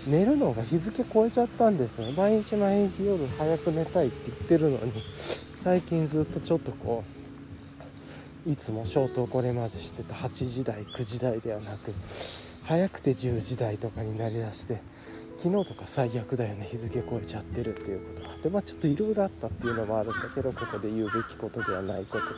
[0.08, 4.94] 寝るのが日付超えちゃったんですよ毎日毎日夜早く寝たいって言ってるのに
[5.54, 7.23] 最近ずっとちょっとこう
[8.46, 11.94] いつも消灯これまでしてた8時台9時台ではなく
[12.66, 14.82] 早くて10時台とかになりだして
[15.42, 22.34] 昨日とか最悪だよね日付超えちゃってるっていうことがあってまあちょっといろいろあったっていうのもあるんだけどここで言うべきことではないことと、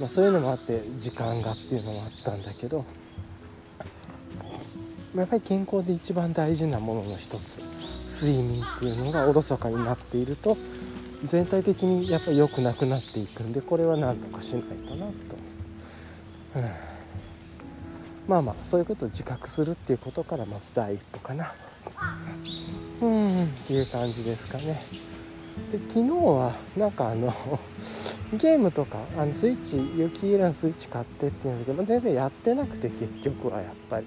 [0.00, 2.84] まあ、そういうのもあって時間がっていうのもあったんだけど
[5.16, 7.60] やっぱり健康で一番大事なものの一つ
[8.24, 10.56] 睡眠っていうのがおろそかになっていると
[11.24, 15.12] 全体的にやっぱり良くなくなっていくんでこれは何とかしないとなと、
[16.56, 16.62] うん、
[18.26, 21.52] まあまあそういうことを自覚するっていうことからまず第一歩かな。
[23.00, 23.44] うん。
[23.44, 24.80] っていう感じですかね。
[25.70, 27.32] で昨日はなんかあの
[28.32, 34.06] ゲームとかあのスイッチユキイラのスイッチ買ってって言うんですけど全然やってなくて結局はやっぱり。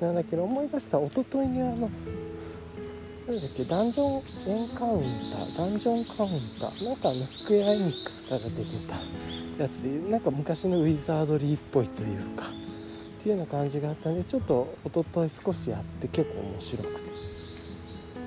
[0.00, 1.90] なんだけど思い出した一昨日にあの
[3.30, 7.10] なんだっけダンジョンエンカウンターダンジョンカウンターなんか？
[7.10, 8.34] あのスクエアエニックスか？
[8.34, 10.32] ら出てたやつなんか？
[10.32, 12.46] 昔のウィザードリーっぽいというか？
[12.46, 17.10] っていうような感じがあったんでちょっと一昨日少しやって結構面白くて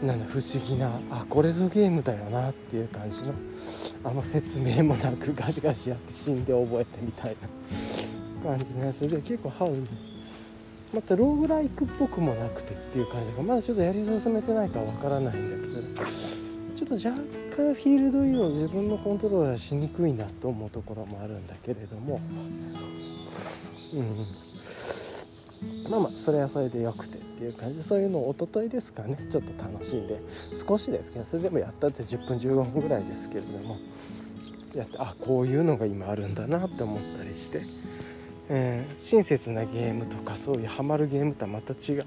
[0.06, 3.34] なんだ不思議なあこれぞゲームだよなっていう感じの
[4.06, 7.36] あんま説明もなくガシガシやって死んで覚えてみたい
[8.44, 9.70] な感じのやつで結構ハウ
[10.94, 16.08] またローグライクっぽくもなくてっていう感じがまだちょっとやり進めてないかわからないんだけど
[16.76, 17.20] ちょっと若
[17.56, 22.22] 干フィールド移動自分のコントローラーしにくいなと思うところもあるんだけれども。
[23.94, 24.28] うん。
[25.90, 29.18] まあまあそれはそれでよくてっていう感じでそういうのを一昨日ですかね。
[29.30, 30.20] ちょっと楽しんで
[30.54, 33.78] 少しですけどそれでもやったって10分15分ぐらいですけれども。
[34.76, 37.62] やってあこういうのが今あるんだなって思ったりして、
[38.50, 42.06] えー、親切なゲームとかそういうハマるゲームとはまた違う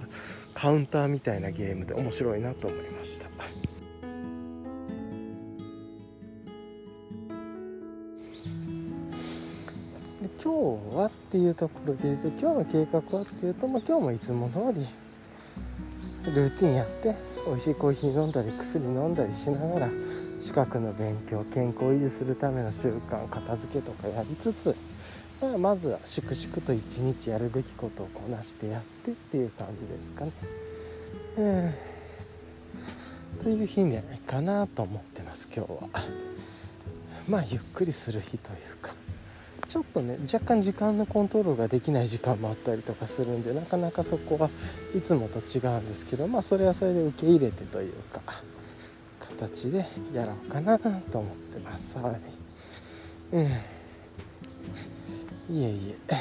[0.55, 3.27] カウンターみたいなゲームで面白いなと思いました。
[10.43, 14.87] 今日はっていうところで今日の計画はっていうと、まあ、今日もいつも通り
[16.33, 17.15] ルーティンやって
[17.47, 19.89] 美味しいコーヒー飲んだり薬飲んだりしながら
[20.41, 24.77] 資格の勉強健康を維持するための習慣片付けとかやりつつ、
[25.41, 30.33] まあ、まずは粛々と一日やるべきことをこなしてやってっていう感じですかね。
[31.39, 31.75] うん
[33.43, 35.79] という日じゃないかなと思ってます今日は。
[37.29, 38.95] まあゆっくりする日というか。
[39.69, 44.49] ちょっとね若干時間のコントロールができない時間もあったりとかするんでなかなかそこは
[44.95, 48.21] いつもと違うんですけどまあそれはそれで受け入れてというか
[49.19, 52.21] 形でやろうかなと思ってますはい
[53.33, 53.49] うん
[55.51, 56.17] いえいえ。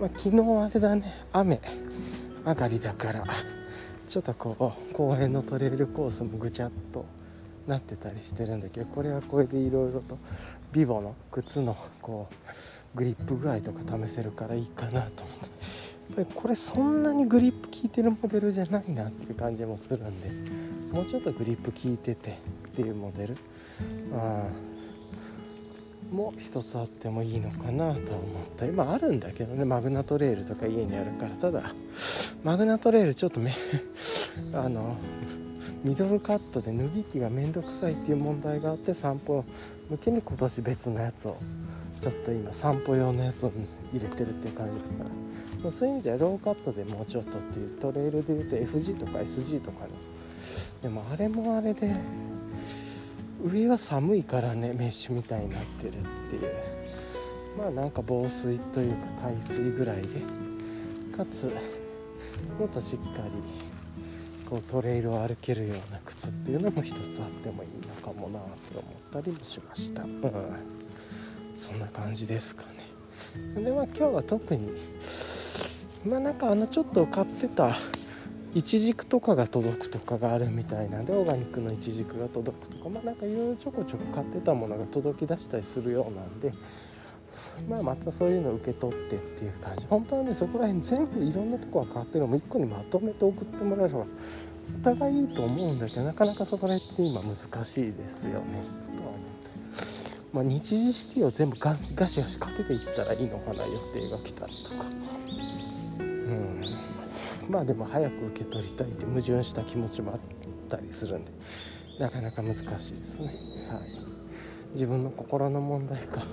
[0.00, 1.14] まあ昨日あれだね。
[1.32, 1.60] 雨。
[2.44, 3.24] 上がりだから。
[4.06, 7.04] ちょっとこう公園のトレイルコースもぐちゃっと
[7.66, 10.18] なってたりしてるんだけどこれはこれでいろいろと
[10.72, 12.28] ビボの靴のこ
[12.94, 15.80] うグリップ具合とか試せるからいいかなと思って。
[16.10, 20.52] やっぱりこれそんなにグリップ効いてるモデルじゃないなっていう感じもするんで
[20.92, 22.34] もうちょっとグリップ効いててっ
[22.74, 23.36] ていうモデル。
[26.10, 28.66] も一つあってもいいのかなと思った。
[28.66, 29.64] りまああるんだけどね。
[29.64, 31.30] マグナトレイルとか家にあるから。
[31.36, 31.62] ただ
[32.44, 33.52] マグナトレイルちょっとめ
[34.52, 34.96] あの
[35.84, 39.44] ミドルカットで脱ぎ着がめんどくさいっていう問題があって散歩
[39.88, 41.36] 向けに今年別のやつを
[42.00, 43.52] ちょっと今散歩用のやつを
[43.92, 45.10] 入れてるっていう感じだか
[45.64, 45.70] ら。
[45.70, 47.70] そういう意味じゃローカットでもうちょっとっていう。
[47.72, 49.88] トレイルでいうと FG とか SG とかの。
[50.82, 51.94] でもあれもあれで
[53.42, 55.92] 上は寒いからねメッシュみたいになってるっ
[56.30, 56.52] ていう。
[57.58, 60.08] まあなんか防水というか耐水ぐらいで。
[61.20, 61.54] かつ
[62.58, 70.22] もっとしっかりこうトレイルを歩けるような靴っていうのも一つあってもいいのかもなって思ったりもしました、うん、
[71.54, 72.64] そんな感じですか
[73.54, 73.62] ね。
[73.62, 74.70] でまあ今日は特に
[76.06, 77.76] まあなんかあのちょっと買ってた
[78.54, 82.88] イチジクとかが届くとかがあるみたいなんでオーガニックのイチジクが届くとか。
[82.88, 86.52] まあなんかいろいろちょこちょこ買ってたものが届き出したりするようなんで
[87.68, 89.86] まあ、またそういうのを受け取ってっていう感じ。
[89.86, 94.04] 本当はねそこら辺全部いろんなとこが変わってるのも1個にまとめて送ってもらえればお
[94.84, 98.62] 互いいいと思うんだけどなかなかそこら辺って今難しいですよね。
[98.96, 99.50] とは思って。
[100.32, 104.86] まあ日時シティを全部ガシガシかけていったらいいのかな予定が来たりとか。
[106.00, 106.60] うん。
[107.50, 110.20] まあでも早く受け取りたいって矛盾した気持ちもあっ
[110.68, 111.32] たりするんで
[111.98, 113.26] なかなか難しいですね。
[113.26, 113.36] はい。
[114.72, 116.22] 自分の心の問題か。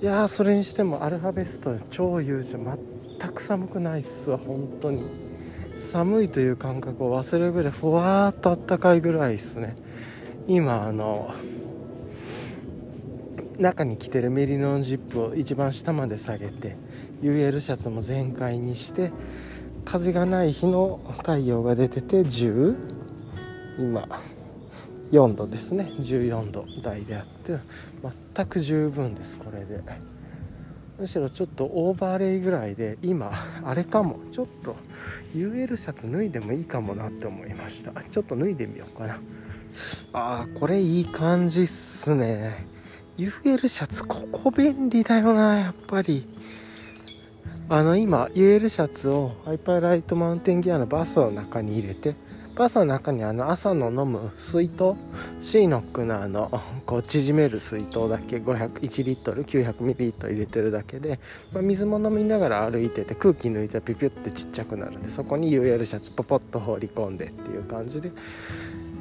[0.00, 5.04] いやそれにしてもアルファベスト超優秀全く寒くないっすわ本当に。
[5.78, 9.76] 寒いという感覚を忘れるぐらいふわーっとあったかいぐらいっすね。
[10.46, 11.34] 今あの
[13.62, 16.76] 中に着てるメリノのジップを一番下まで下げて
[17.22, 19.10] UL シャツも全開にして
[19.84, 22.76] 風がない日の太陽が出てて10
[23.78, 24.06] 今
[25.10, 25.90] 4度ですね。
[25.98, 27.58] 14度台であって
[28.34, 29.82] 全く十分ですこれで。
[30.98, 33.32] むしろちょっとオーバーレイぐらいで今
[33.64, 34.20] あれかも。
[34.30, 34.76] ちょっと
[35.34, 37.92] UL シャツ脱いでもいいかもなって思いました。
[38.02, 39.18] ちょっと脱いでみようかな。
[40.12, 42.71] あーこれいい感じっすね。
[43.18, 46.26] UL シャツここ便利だよなやっぱり。
[47.68, 52.14] あの今 UL シャツをハイパーライトマウンテンギアのバスの中に入れて
[52.54, 54.94] バスの中にあの朝の飲む水筒
[55.40, 56.50] シーノックのあの
[56.84, 61.18] こう縮める水筒だけ501リットル900ミリリットル入れてるだけで、
[61.52, 68.12] まあ、水も飲みながら歩いてて空気抜いたらピピュってちっちゃくなるんでそこに UL シャツポポッと放り込んでっていう感じで。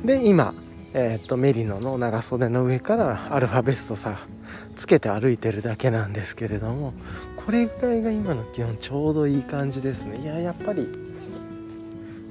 [0.06, 0.54] で今
[0.94, 4.18] えー、とメリノの長袖の上からアルファベストさ
[4.76, 6.94] つけて歩いてるだけなんですけれども
[7.38, 10.20] これぐらいが今の気温ちょうどいい感じですね。
[10.22, 10.88] いややっぱり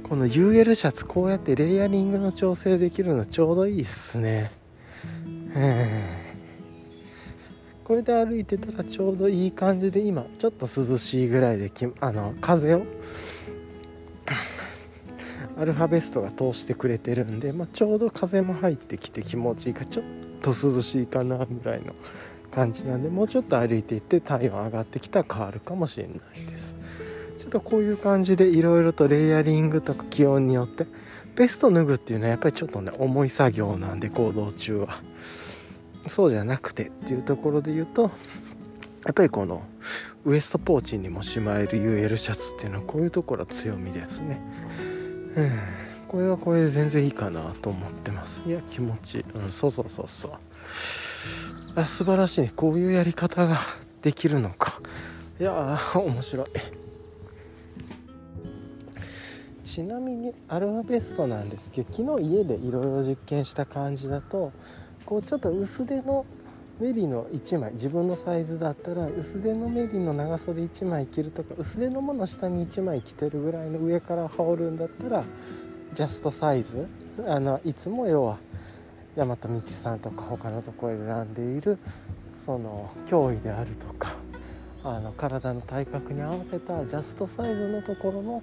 [0.03, 4.51] この UL シャツこうやってレイヤリングの調整できるのちょうどいいっすね。
[7.85, 12.83] これで歩いてたらちょうどいい感じで今ちょっと涼しいぐらいできあの風を
[15.61, 20.05] アルファベストが通してくれてるんで、まあ、ちょうど風も入ってきて気持ちいいかちょっ
[20.41, 21.95] と涼しいかなぐらいの
[22.51, 26.75] 感じなんでもうちょっと歩いていって体温上がってきたら変わるかもしれないです。
[27.37, 30.87] ちょっとこういう感じでいろいろとレイヤリングとか気温によって
[31.37, 34.89] ベスト脱ぐっていうのはやっぱりちょっとね重い作業なんで行動中は。
[36.07, 38.11] そうじゃなくてっていうところで言うと
[39.05, 39.63] やっぱりこの
[40.25, 44.41] ウエストポーチにもしまえる UL シャツっていうのはこういうところは強みですね。
[46.09, 48.43] これはこれで全然いいかなと思ってます。
[48.47, 48.61] いや。
[48.71, 49.19] 気持ち。
[49.19, 50.33] いい、うん、そうそうそうそう。
[51.77, 52.41] あ素晴らしい。
[52.43, 53.59] ねこういうやり方が
[54.03, 54.81] できるのか。
[55.39, 56.47] いや面白い。
[59.71, 64.53] ちなみにアルファベストなんですけど昨日家でいろいろ実験した感じだと
[65.07, 66.27] こうちょっと薄手の
[66.81, 75.23] メリの1枚自分のサイズだったら薄手のメリの長袖1枚着るとか薄手のもの下に1枚着てるぐらいの上から羽織るんだったら
[75.93, 76.89] ジャストサイズ。
[77.27, 78.39] あのいつも要は
[79.15, 81.79] 大和道さんとか他のところで選んでいる
[82.47, 84.15] その脅威であるとか
[84.83, 88.43] あの体の体格に合わせたジャストサイズのところの、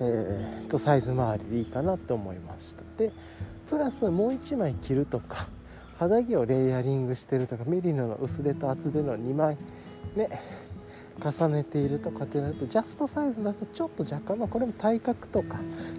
[0.00, 2.82] えー、とサイズ周りでいいかなって思いました。
[2.98, 3.12] で
[3.68, 5.46] プラスもう1枚着るとか
[6.00, 9.58] 肌着をレイヤリングしてるとかメリノの薄手と厚手の2枚
[10.16, 10.40] ね
[11.22, 15.58] 重ねているとかってなるとジャストサイズだとちょっと若干まあこれも体格とか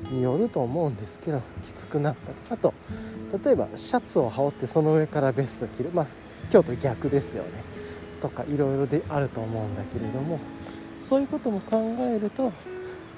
[0.10, 2.38] によると思うんですけどきつくなったり。
[2.50, 2.74] あと
[3.46, 5.92] 例えばシャツを羽織ってその上からベスト着る。
[5.94, 6.08] まあ
[6.52, 7.50] 今日と逆ですよね。
[8.22, 10.40] とかいろいろであると思うんだけれども
[11.00, 12.52] そういうことも考えると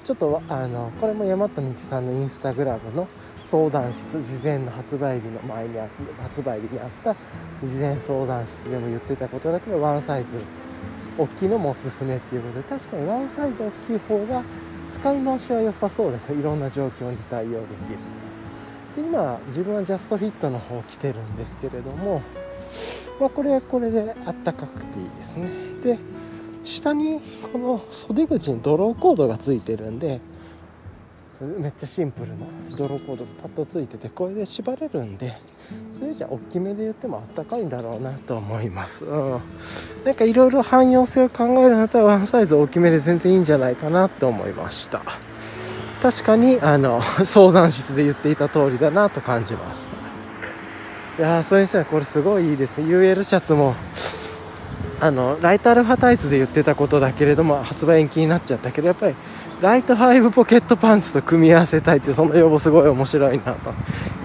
[0.04, 3.08] ちょっとあのこれも大和道さんのインスタグラムの
[3.54, 5.86] 相談室事前の発売日の前にあ
[6.24, 7.14] 発売日にあった
[7.62, 10.40] 事前相談室でも言ってたことだけどワンサイズ
[11.16, 14.42] 大きいのもおすすめっていうことで確かにワンサイズ大きい方が
[14.90, 16.32] 使い回しは良さそうです。
[16.32, 17.66] いろんな状況に対応できる
[18.96, 22.22] で今自分はジャストフィットの方を着てるんですけれども、
[23.20, 25.48] まあ、これはこれであったかくていいですね。
[25.84, 25.98] で
[26.64, 27.20] 下に
[27.52, 30.20] この袖口にドローコードがついてるんで
[31.40, 35.34] めっちゃシンプルな泥コードパッとついててこれで縛れるんで
[35.92, 39.40] それじゃ大きめで言ってもあったかいんだろうなと思います、うん、
[40.04, 45.02] なんかいろいろ汎用性を考えるんだったらワンサイズ大きめで全然いいんじゃないかなと思いました。
[46.02, 51.22] 確かにあの 相談室で言っていた通りだなと感じました。
[51.22, 52.82] いやそれにしてはこれすごいいいです。
[52.82, 53.74] UL シャツも
[55.00, 59.14] あのライトアルファタイツで言ってたことだけれども発売延期になっちゃったけどやっぱり
[59.64, 63.72] ライト5ポケットパンツと組み合わせたいってその要望すごい面白いなと。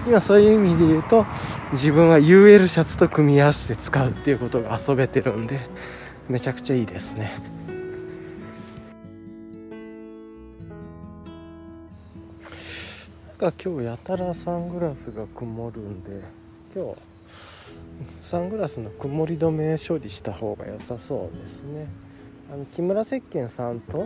[0.06, 1.24] 今そういう意味で言うと
[1.72, 5.60] 自分は UL シャツと組み合わせて使うっていうことが遊べてるんで
[6.28, 7.32] めちゃくちゃいいですね。
[13.40, 16.20] なんか今日やたらサングラスが曇るんで
[16.76, 16.96] 今日
[18.20, 21.86] サングラスの曇り止め処理した方が良さそうですね。
[22.52, 24.04] あの木村石鹸さんと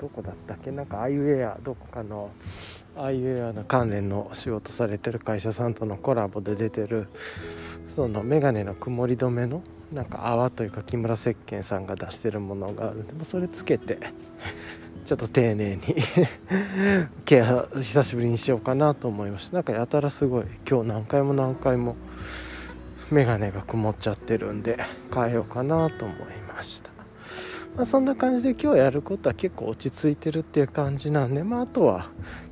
[0.00, 0.70] どこだったっけ？
[0.70, 2.30] なんかアイウェアどこかの
[2.96, 7.08] アイウェアの関連の仕事されてる会社さんとのコラボで出てる
[7.94, 13.04] そのメガネの曇り止めのなんか泡というか木村石鹸さんが出してるものがある。
[13.04, 13.98] んでもそれつけて
[15.04, 15.82] ちょっと丁寧に
[17.24, 19.54] ケア久しぶりにしようかなと思いました。
[19.54, 21.96] なんかやたらすごい今日何回も何回も
[23.12, 24.78] 眼鏡が曇っちゃってるんで
[25.14, 26.18] 変えようかなと思い
[26.52, 26.95] ました。
[27.76, 32.08] まあ、そんな感じで今日やることは結構落ち着いてるっていう感じなんで、まあ、あとは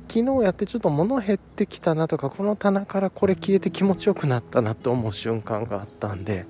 [0.07, 6.45] 昨日やってちょっと物減ってきたなとかこの棚からこれ消えて気持ちよくなったなと思う瞬間があったんで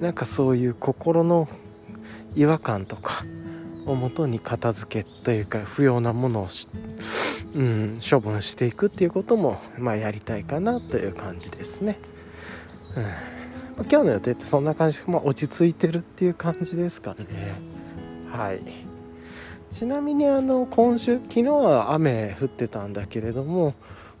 [0.00, 1.46] なんかそういう心の
[2.34, 3.22] 違和感とか
[3.86, 6.48] をもとに片付けというか不要なものを
[7.54, 11.98] うん、処分していくっていうことも、まあ、やりたいかなという感じですね。
[13.78, 17.75] うん、今日の予定ってそんな感じで、まあ、落ち着いてるっていう感じですかね。
[18.36, 18.60] はい。
[19.70, 23.74] ちなみにあの今週昨日は雨降ってたんだけれども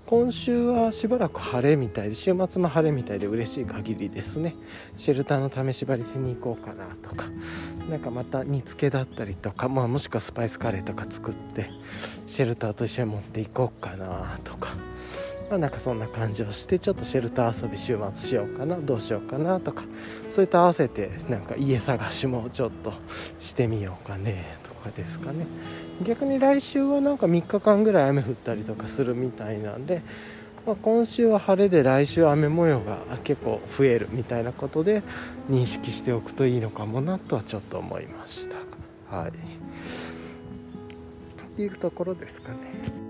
[0.06, 4.54] 今週はしばらく晴れみたいで週末も晴れみたいで嬉しい限りですね。
[4.96, 7.26] シェルターの試し張りしに行こうかなとか
[7.90, 11.70] 何かまた煮付けだったりとか、まあ、もしくはスパイスカレーとか作って
[12.26, 14.70] シェルターと一緒に持っていこうかなとか。
[15.48, 19.84] まあ、なんかそんな感じをしてちょっとシェルター遊び週末しようかなどうしようかなとか
[20.28, 22.92] それと合わせてなんか家探しもちょっと
[23.38, 25.46] してみようかねとかですかね。
[26.04, 30.02] 逆に来週はなんか3日間ぐらい雨降ったりとかするみたいなんで、
[30.66, 35.02] まあ、今週は晴れで来週雨模様が結構増えるみたいなことで
[35.48, 38.58] 認識しておくといいのかもなとはちょっと思いました。
[39.16, 39.32] はい。
[41.62, 43.05] いうところですかね。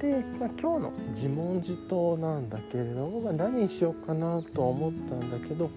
[0.00, 5.70] で、まあ、今日の自問自答なんだけれども、まあ、何にしようかなと思ったんだけど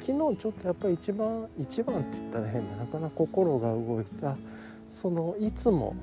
[0.00, 4.36] 昨日ちょっとやっぱり一番一番って言ったら変ななかなか心が動いた。
[5.00, 5.94] そのいつも、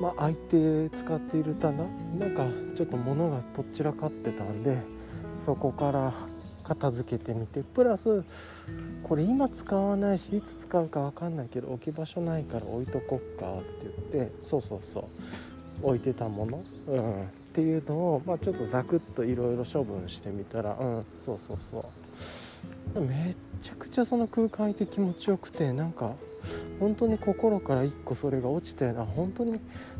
[0.00, 1.84] まあ、相手使っている棚
[2.18, 4.78] なんかちょっと物がとっちらかってたんで
[5.36, 6.12] そこから
[6.64, 8.24] 片付けてみてプラス
[9.04, 15.04] これ今使わないしいつ使うか分かんないけど置き場所ないから置いとこっかって言ってそうそうそう。
[15.82, 23.00] 置いてたもの、うん、っていうのを、まあ、ちょっとザクッといろいろ処分してみたらうんそうそうそう。
[23.00, 26.12] めっちゃくちゃその空間いて気持ちよくてなんか
[26.78, 29.58] 本当に心から1個それが落ちてな本当に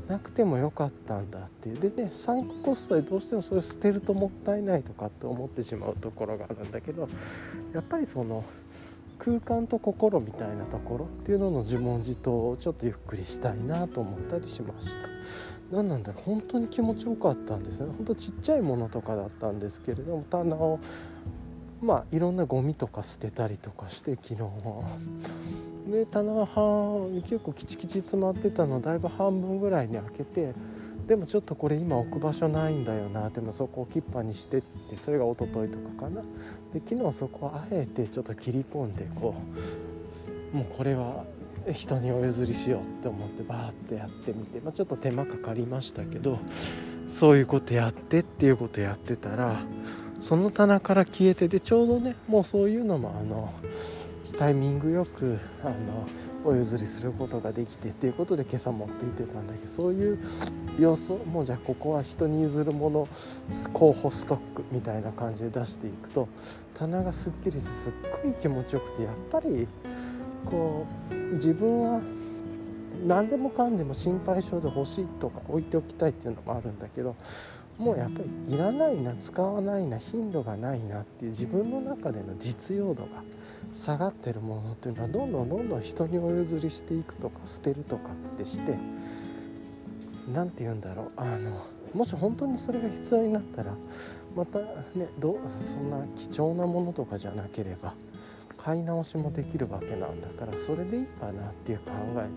[0.09, 1.79] なくてもよかったんだっていう。
[1.79, 7.09] でねサンクコストでどうしてもそれ捨てるともったいないとかって思ってしまうところがあるんだけど
[7.73, 8.45] やっぱりその
[9.19, 15.09] 空間と心みたいなところっていうのの自問自答をちょっとゆっくりしたいなと思ったりしました。
[15.71, 17.93] 何なんだろう本当に気持ちよかったんですね。
[17.97, 20.79] 本当ちっちゃいものとかだったんですけれども棚を
[21.83, 24.99] まあいろんなゴミとか捨てたりとかして昨日は。
[25.91, 30.55] で棚は結構キチキチ詰まってたのだいぶ半分ぐらいに開けて
[31.07, 36.23] でもちょっとこれ今置く場所ないんだよなでもそこをキッパにしてってそれが一昨日とかかな。
[36.73, 39.35] で昨日そこはあえてちょっと切り込んでこ
[40.53, 41.25] うもうこれは
[41.73, 46.39] 人にお譲りしようって思ってバーってやってみて、まあ、ちょっと手間かかりましたけど
[47.09, 49.59] そういうことやってっていうことやってたら
[50.21, 53.53] その棚から消えてでちょうどねもうそういうのもあの
[54.39, 55.75] タイミングよくあの
[56.45, 60.19] お譲りすることができてっていうことで今朝持って行ってたんだけどそういう
[60.79, 63.09] 様子をもうじゃあここは人に譲るもの
[63.73, 66.29] 候補ストックみたいな感じで出していくと
[66.75, 67.93] 棚がすっきりしてすっ
[68.23, 69.67] ごい気持ちよくてやっぱり
[70.51, 72.01] こう自分は
[73.07, 77.17] 何でもかんでも心配性で欲しいとか置いておきたいっていうのもあるんだけど
[77.79, 83.23] もうやっぱりいらないな使わないな頻度がないなっていう自分の中での実用度が
[83.73, 88.77] 下がってるものっていうのはどんどんどんどん人にお譲りしていくとか捨てるとかってして
[90.33, 93.75] 何て言うんだろうあのもし本当にそれが必要になったら
[94.37, 97.95] またねどそんな貴重なものとかじゃなければ
[98.65, 102.29] 買い直しもできるわけなんだからそれでいいかなっていう考え、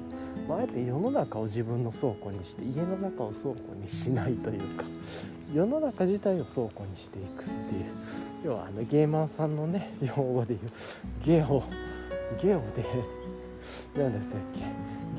[0.50, 4.84] まあ、あえて世の中を自分の倉庫にして家の中を倉庫にしないというか
[5.54, 7.86] 世の中自体を倉庫にしていくっていう。
[8.44, 10.56] 要はあのゲーマーさんのね用語で
[11.26, 11.64] 言うゲオ
[12.42, 12.86] ゲオで
[13.96, 14.62] 何だったっけ？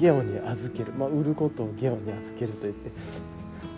[0.00, 2.90] ゲオに預ける、まあ、売ることをゲオに預けると言って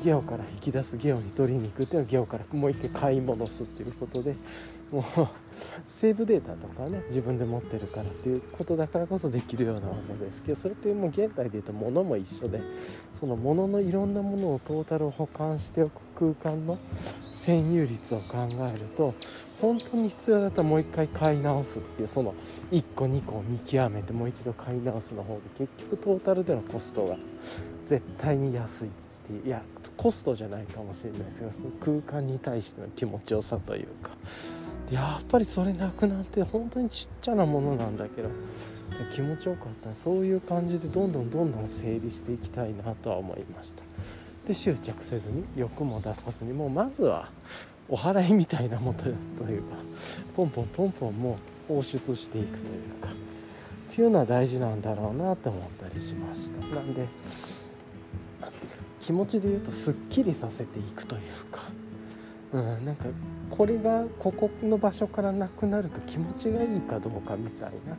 [0.04, 4.36] ゲオから引き出すゲオに取りに行くっていうのはゲオからもう一回買い戻すっていうことで
[4.92, 5.04] もう
[5.86, 12.60] セーブデータとかね自分で持ってるからっていうことだからこそできるような技ですけどそれってもう現代でいうと物も一緒で
[13.14, 16.78] その物のいろんなものをトータル保管しておく空間の
[17.32, 19.14] 占有率を考えると
[19.60, 22.34] 本当に必要だったらもう一回買い直すっていうその
[22.70, 27.16] 1個2個を見極めてもう一度買い直すの方が結局トータルでのコストが
[27.86, 29.62] 絶対に安いってティいや
[29.96, 31.50] コストじゃないかもしれないですけど
[32.02, 34.10] 空間に対しての気持ちよさというか
[34.90, 38.28] やっぱりそれなくなって本当にちっちゃなものなんだけど
[39.14, 43.82] 気持ちよかったそういう感じでどんどんどんどん整理していきたいなとは思いました。
[44.46, 47.28] で執着せずに欲も出さずにもうまずは
[47.88, 49.10] お祓いみたいなもとと
[49.44, 49.76] いうか
[50.34, 51.38] ポンポンポンポンも
[51.68, 56.74] う放出していくというかっていうのは大事なんだろうなと思ったりしました。
[56.74, 57.06] なんで
[59.00, 61.20] 気持ちで言うとすっきりさせていくという
[61.50, 61.62] か、
[62.52, 63.04] うん、なんか
[63.50, 67.96] これがここの場所からなくなると気持ちがいいかどうかみたいな。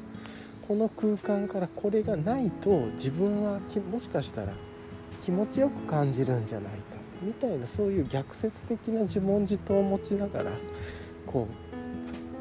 [0.67, 3.59] この空間からこれがないと自分は
[3.91, 4.53] もしかしたら
[5.25, 6.79] 気持ちよく感じるんじゃないか
[7.21, 10.51] みたいなそういう逆説的な自問自答を持ちながら
[11.27, 11.47] こ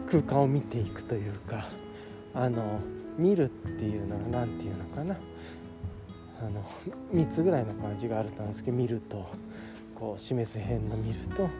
[0.06, 1.64] う空間を見ていくというか
[2.32, 2.80] あの
[3.18, 5.16] 見るっていうのは何て言うのかな。
[6.42, 6.64] あの
[7.12, 9.28] 3つぐらいの感じがあると思うんですけど見ると
[9.94, 11.50] こう示す辺の見ると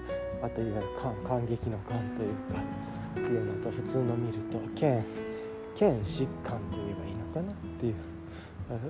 [0.43, 0.87] あといわゆる
[1.27, 2.61] 感激の感というか
[3.19, 5.05] いうのと普通の見ると剣
[5.77, 7.95] 剣疾患と言えばいいのかなっていう、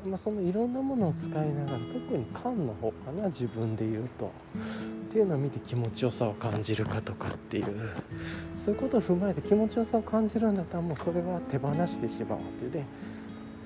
[0.08, 4.32] まあ、そのいろんなものを使いながら特に感の方かな自分で言うと
[5.10, 7.90] っていうのを見て気持ちよさを感じるかとかっていう
[8.56, 12.70] そういうことを踏まえて気持ちよさを感じるんだったらもうそれは手放してしまおうっていう。
[12.70, 12.84] で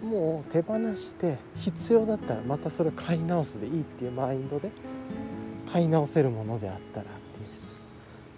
[0.04, 4.70] もう手放して必要だったらまたそれを買い直すでいいっていうマインドで
[5.72, 7.06] 買い直せるものであったら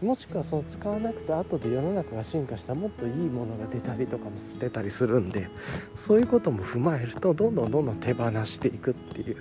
[0.06, 5.48] もしくはその使わなくて後で世の中が進化したもっといいものが出たりとかも捨てたりするんで
[5.96, 9.36] そういうことも踏まえるとどんどんどんどん手放していくっていう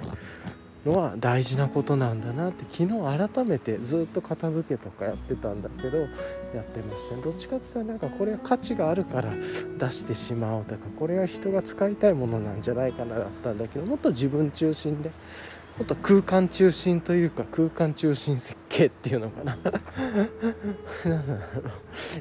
[0.88, 6.06] のは大事なことなんだなって昨日改めてずっと片付けとかやってたんだけどや
[6.62, 9.32] ってましたどっちかって言ったらなんかこれは価値があるから
[9.78, 15.12] 出してしまおうとかこれは人が使いたいものなんじゃないかなだったんだけどもっと自分中心で
[15.78, 19.58] もっと空間中心というか空間中心設っていうのかな。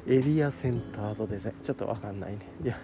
[0.07, 2.39] エリアセンタードデザインちょっと分かんないね。
[2.63, 2.79] いや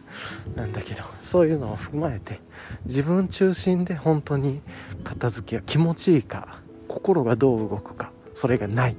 [0.57, 2.41] なんだけどそういうのを踏まえて
[2.85, 4.61] 自分中心で本当に
[5.05, 8.97] 片付けが気持ちいいか心がどう動くかそれがない。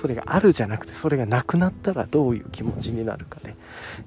[0.00, 3.54] それがあるじゃなくてそれがなくなったらどういう気持ちになるかで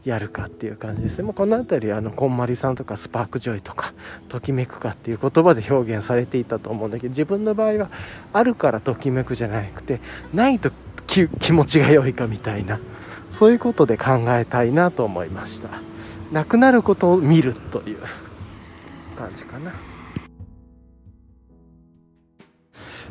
[0.04, 1.24] やるかっていう感じですね。
[1.24, 3.94] もうこの辺りあのこんまりさんとかスパークジョイとか
[4.28, 7.90] ときめくかっていう言葉で表現されていたと思うんだけど自分の場合は
[8.34, 10.02] あるからときめくじゃなくて
[10.34, 10.72] ないと
[11.06, 12.80] 気持ちが良いかみたいな
[13.30, 15.70] そういうことで考えたいなと思いました。
[16.32, 18.00] なくなることを見るという
[19.16, 19.93] 感じかな。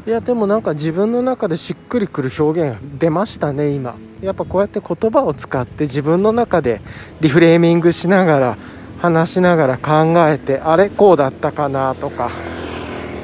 [0.05, 3.95] いやでもなんか自分の中でしっくりくる表現出ましたね今。
[4.21, 6.81] やっぱこうやって言葉を使って自分の中で
[7.21, 8.59] リフレーミングしながら
[8.99, 12.31] 話しながら考えてあれこうだったかなとか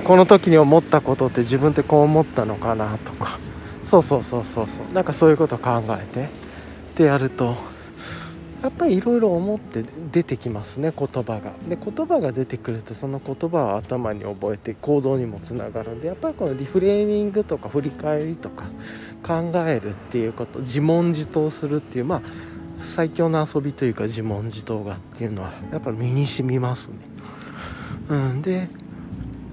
[0.05, 3.39] この時に思ったことって自分ってこう思ったのかなとか。
[3.83, 4.93] そうそうそうそうそう。
[4.93, 6.29] なんかそういうこと考えてっ
[6.95, 7.57] てやると
[8.63, 11.53] やっぱりいろいろ思って出てきますね言葉が。
[11.69, 18.65] で言葉が出てくるとその言葉を頭に覚えて行動にもつながるんでやっぱりこのリフレーミングとか振り返りとか
[19.23, 22.23] 考えるっていうこと自問自答するっていうまあ
[22.83, 26.97] 最強の遊びというか自問自答がっていうのはやっぱり身に染みますね。
[28.09, 28.69] うんで、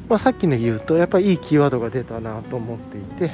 [0.10, 3.32] まあ、さっきの言うとやっぱりいいキーワードが出たなと思っていて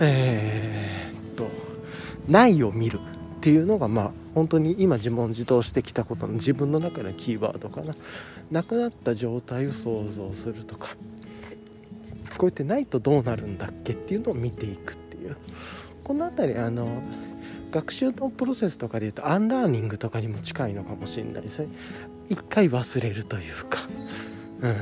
[0.00, 1.48] えー、っと
[2.28, 2.98] 「ない」を見る。
[3.44, 7.94] っていうのがまあ本当に今自問自答してきたことの自分の中のキーワードかな。
[8.50, 10.96] なくなった状態を想像するとか
[12.38, 15.36] こうやってないとどうなるんだっけっていうのを見ていくっていう。
[16.04, 17.02] この辺りあの
[17.70, 21.68] 学習のプロセスとかでいうと unlearning とかにも近いのかもしれないですね。
[22.30, 23.78] 一回忘れるというか。
[24.62, 24.74] うん。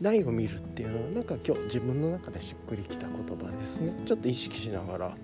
[0.00, 3.94] ないを見るっていうのはなんか今日自分の中でしっくりきた言葉ですね。
[4.04, 5.16] ちょっと意識しながら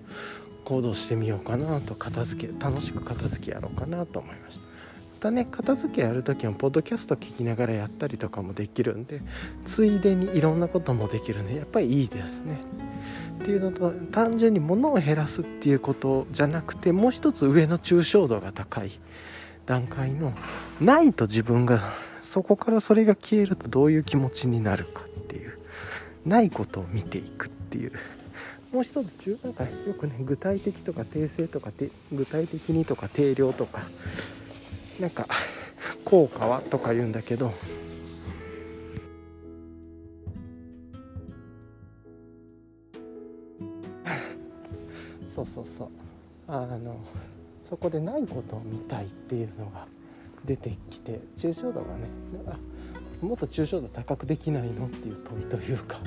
[0.65, 4.65] 行動してみようかなと片付け楽しく片付けやろうかなと思いました。
[4.65, 9.21] またね片付けやる時もポッドキャスト聞きながらやったりとかもできるんで
[9.65, 12.59] ついでにいろんなこともできるんでやっぱりいいですね。
[13.41, 18.91] っていうのと単純に物を減らすっていうことじゃなくてもう一つ上の抽象度が高い。
[19.65, 20.31] 段階の
[20.79, 21.81] ないと自分が
[22.21, 25.53] そこからそれが消えるとどういう気持ちになるかっていう。
[26.25, 27.91] ないことを見ていくっていう。
[28.75, 31.71] もう一つ中なんかよくね具体的とか訂正とか
[32.11, 33.83] 具体的にとか定量とか
[34.99, 35.25] なんか
[36.03, 37.53] 効果はとか言うんだけど。
[45.33, 45.89] そうそうそう。
[46.49, 46.97] あの
[47.69, 49.87] そこでないことを見たいっていうのが
[50.43, 52.09] 出てきて抽象度がね
[53.21, 56.01] もっと抽象度高くできないのっていう問いというか。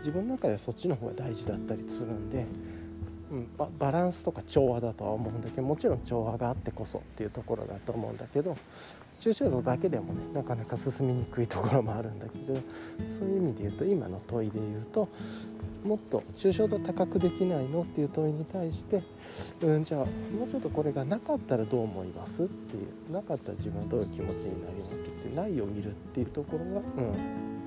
[0.00, 2.46] 自分の中でそっちの方が大事だったりするんで、
[3.30, 8.56] うんバ、バランスとか調和だとは思うんだけどもちろん調和があってこそっていうところだと思うんだけど
[9.20, 12.54] 抽象度だけでもねなかなか進みにくいところもあるんだけど
[13.06, 15.08] そういう意味で言うと今の問いで言うと
[15.84, 19.02] もっと抽象度高くできないのっていう問いに対して、
[19.62, 20.00] うん、じゃあ
[20.34, 27.59] もうちょっとこれがなかったらどう思いますっていうなかったら自分はどういう気持ちになりますってないを見るっていうところが、うん、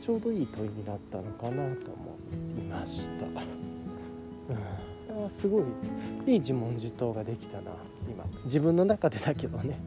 [0.00, 2.16] ちょうどいい問いになったのかなと思
[2.58, 3.26] いました。
[3.26, 3.28] う
[5.22, 5.64] ん、あすごい
[6.26, 7.70] いい自問自答ができたな
[8.08, 8.24] 今。
[8.44, 9.78] 自分の中でだけどね。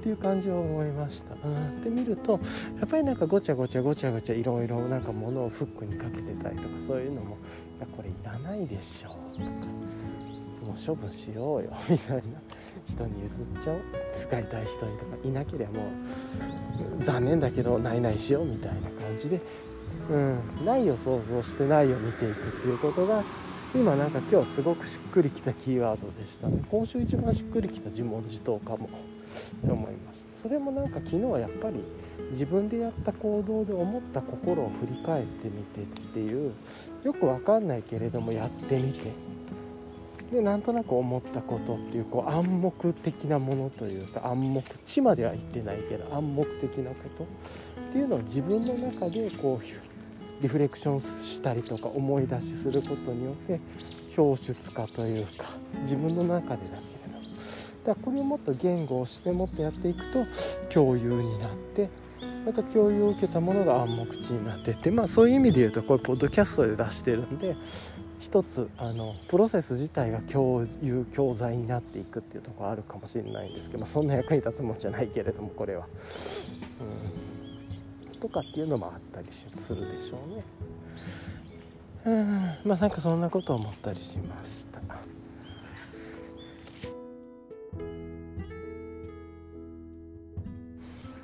[0.00, 1.34] っていう感じを思いました。
[1.34, 2.32] うん、見ると
[2.78, 7.38] やっぱりなんかごちゃごちゃごちゃごちゃいろいろなんか物をフックにかけてたりとかそういうのも
[7.78, 9.16] いやこれいらないでしょとか。
[10.66, 12.22] もう処分しようよみたいな。
[12.88, 13.80] 人に譲っちゃおう。
[14.14, 15.86] 使いたい人にとかいなければも
[17.00, 19.40] う残念だけどないないしようみたいな感じで、
[20.10, 23.22] うん、ないを想像してないを見ていくっていうことが
[23.74, 26.62] 今なんか今日すごくしっくりきたキーワードでしたね。
[26.70, 28.88] 今週一番しっくりきた自問自答かも。
[29.66, 30.42] と思いました。
[30.42, 31.82] それもなんか昨日はやっぱり
[32.30, 36.52] 自分でやった行動で思った心を振り返ってみてっていう
[37.04, 39.25] よくわかんないけれどもやってみて。
[40.32, 53.60] でなんとなく思ったことっていうこう暗黙的なものというか暗黙地までは言ってないけど暗黙的なことっていうのを自分の中でこうリフレクションしたりとか思い出しすることによって
[54.16, 55.50] 表出化というか
[55.82, 56.96] 自分の中でだけ
[57.86, 60.26] だからこれをもっと言語をしてもっとやっていくと
[60.68, 61.88] 共有になって
[62.44, 67.56] また共有を受けたものが暗黙知になってってまあそういう意味で言うとこれポッドキャストで出してるんで
[68.18, 75.86] 一つあのプロセス自体が共有教材になっていくっていうところあるかもしれないんですけど、まあ、そんな役に立つもんじゃないけれどもこれは。
[78.12, 80.44] うん、とかっていうのもあったりするでしょうね。
[82.06, 82.24] うん
[82.64, 84.80] まあなんかそんなことを思ったりしました。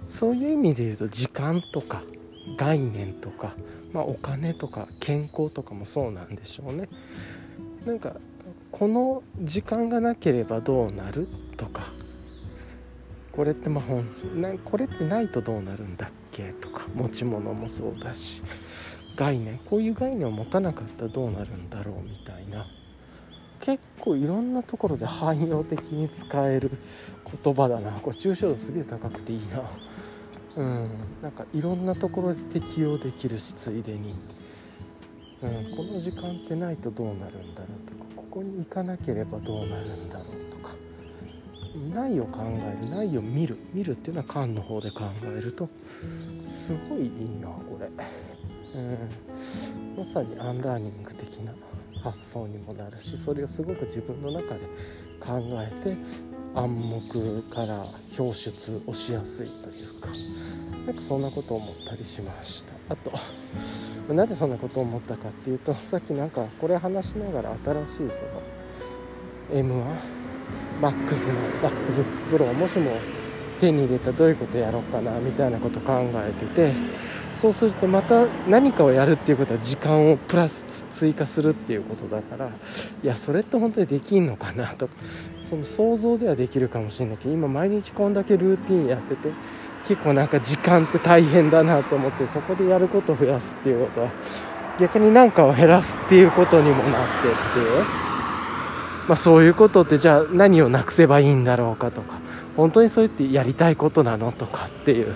[0.09, 2.03] そういう意味で言うと時間とか
[2.57, 3.55] 概念とか、
[3.93, 6.89] まあ、お金とか健康とかもそうなんでしょうね。
[7.85, 8.15] なんか
[8.71, 11.27] この時間がなければどうなる
[11.57, 11.93] とか。
[13.33, 16.87] これってまあなこれってないとどうなるんだっけとか。
[16.95, 18.43] 持ち物もそうだし。
[19.17, 19.59] 概念。
[19.69, 22.65] こういう概念を持たなかったらどうなるんだろうみたいな。
[23.59, 26.71] 結構いろんなところで汎用的に使える
[27.43, 27.91] 言葉だな。
[27.91, 29.63] これ抽象度すげえ高くていいな。
[30.55, 30.89] うん、
[31.23, 34.15] なんかいろんなところで適用できるしついでに、
[35.43, 40.75] うん、この時間ってないとどうなるんだろうとかここに行かなければどうなるんだろうとか
[41.95, 45.69] ないを考えるないを見る見るっていうのは勘の方で考えると
[46.45, 47.89] すごいいいなこれ、
[48.75, 48.99] うん、
[49.99, 51.53] まさに unlearning 的な
[52.03, 54.61] 発想にもなるしそれをすごく自分の中で
[55.19, 55.97] 考えて
[56.55, 57.85] 暗黙から
[58.19, 60.09] 表出をしやすいというか。
[60.87, 62.73] なんかそんなことを思ったりしました。
[62.89, 63.13] あと
[64.13, 67.57] なぜそんなことを思ったかっていうと さっきなんかこれ話しながら
[67.87, 68.23] 新しいそ
[69.55, 69.85] の M1
[70.81, 72.91] マックスの MacBook Pro もしも
[73.61, 76.73] 手に入れたらどういうことやろうかなみたいなこと考えてて
[77.33, 84.89] そうするとまた何かをやるっていうことは時間をプラス追加するっていうことだからいやそれって本当にできんのかなと。
[84.89, 84.95] か
[85.53, 89.29] その想像ではできるかもしれないけど今毎日こんだけルーティンやってて
[89.87, 94.11] 結構なんか時間って大変だなと思ってそこでやることを増やすっていうことは
[94.79, 98.03] 逆に何かを減らすっていうことにもなってって。
[99.09, 102.21] まあそういうことってじゃあ何をなくせばいいんだろうかとか。
[102.57, 105.15] 本当にそう言ってやりたいことなのとかっていう。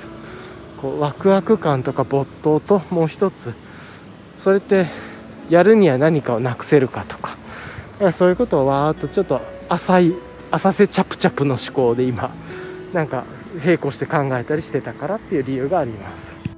[0.81, 3.55] こうワクワク感とか没頭ともう一つ。
[4.37, 4.87] それって
[5.49, 7.37] やるには何かをなくせるかとか。
[7.99, 10.15] かそういうことをわーっとちょっと浅い
[10.51, 12.31] 浅瀬チャプチャプの思考で今
[12.93, 13.25] なんか
[13.65, 16.57] 並行して考えたりしてたからっていう理由があります。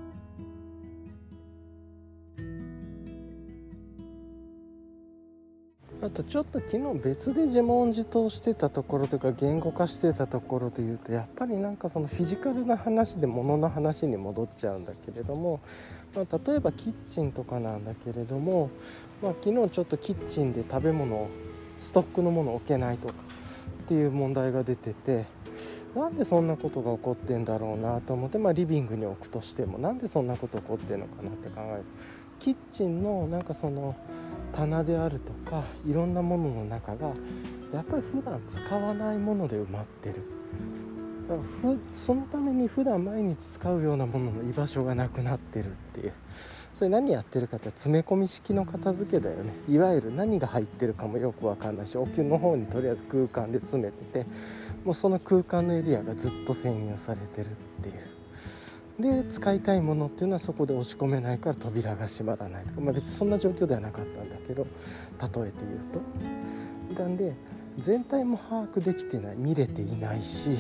[6.01, 15.61] あとちょっと昨日別で自問自答してたところというか言語化してたところで言うとやっぱりなんかそのフィジカルな話で物の話に戻っちゃうんだけれども、
[16.15, 18.71] まあ、例えばキッチンとかなんだけれども、
[19.23, 21.29] まあ、昨日ちょっとキッチンで食べ物を
[21.81, 23.15] ストックのものを置けないとか
[23.85, 25.25] っていう問題が出てて
[25.95, 31.85] なんでそんなことが起こってんだろうなと思って、まあ、リビングに置くとしてもなんでそんなこと起こってんのかなって考えると
[32.39, 33.97] キッチンのなんかその
[34.53, 37.09] 棚であるとかいろんなものの中が
[37.73, 40.23] やっぱり普段使わないもので埋まってる、
[41.61, 46.13] ふそのために普段毎日使うようなものの居場所がなくなってるっていう。
[46.79, 49.53] それ何やってるかって詰め込み式の片付けだよね。
[49.69, 54.27] いわゆる何が入ってるかもよく分かんないしお灸の方にとりあえず空間で詰めてて
[54.85, 58.19] もうその空間のエリアがずっと占有されてるっていう。
[58.99, 64.67] で使いたいものっていうのはそこで押し込めないから扉が閉まらないとか、まあ、別にそんな状況ではなかったんだけど
[65.21, 67.03] 例えて言うと。
[67.03, 67.35] なんで
[67.79, 70.51] 全体も把握できてない見れていないし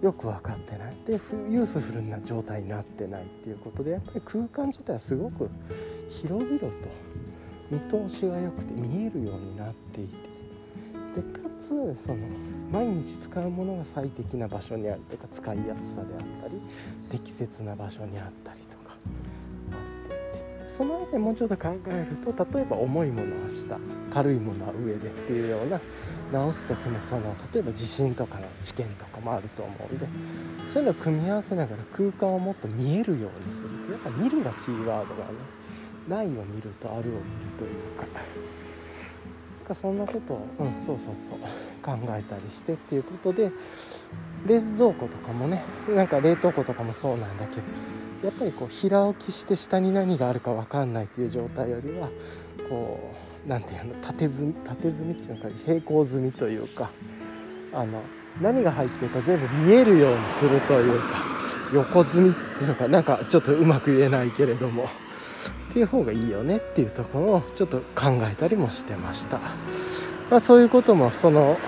[0.00, 0.96] よく分かってない。
[1.06, 1.14] で
[1.50, 5.50] ユースフルな状態になってないっていうことでやっぱり空間自体はすごく
[6.10, 6.68] 広々と
[7.70, 10.33] 見通しが良くて見えるようになっていて。
[11.14, 12.26] でかつその
[12.72, 16.60] 毎日使うものが最適な場所にあるとか使いやすさであったり
[17.10, 18.96] 適切な場所にあったりとか
[19.72, 19.76] あ
[20.62, 23.78] ってその上でもうちょっと考えると例えば重いものは下
[24.12, 25.80] 軽いものは上でっていうような
[26.32, 30.06] 直す時のその例えば地震とかの知見とかもあると思うんで
[30.66, 35.34] そういうのを組み合わせながら空間をもっと見えるようにするってやっぱ見るがキーワードがね。
[36.08, 37.14] ないを見るとあるを見る
[37.58, 38.06] というか。
[39.72, 41.38] そんなことを、うん、そうそうそう
[41.82, 43.50] 考えたりしてっていうことで
[44.46, 47.62] 冷蔵庫とかもねなんか冷凍庫とかもそうなんだけど
[48.24, 52.08] やっぱりこう平置きして下に何があるか分かんないっていう状態よりは
[52.68, 53.12] こ
[53.46, 56.90] う何ていうの縦積み縦積みっていうのか平行積みというか
[57.72, 58.02] あの
[58.40, 61.06] 何が入ってるか全部見えるようにするというか
[61.72, 64.88] 横積みっていうのかなんかちょっとうまく言えないけれども
[65.50, 69.38] っていう方がいいよねっていうところをちょっと考えたりもしてました、
[70.30, 71.58] まあ、そういうこともその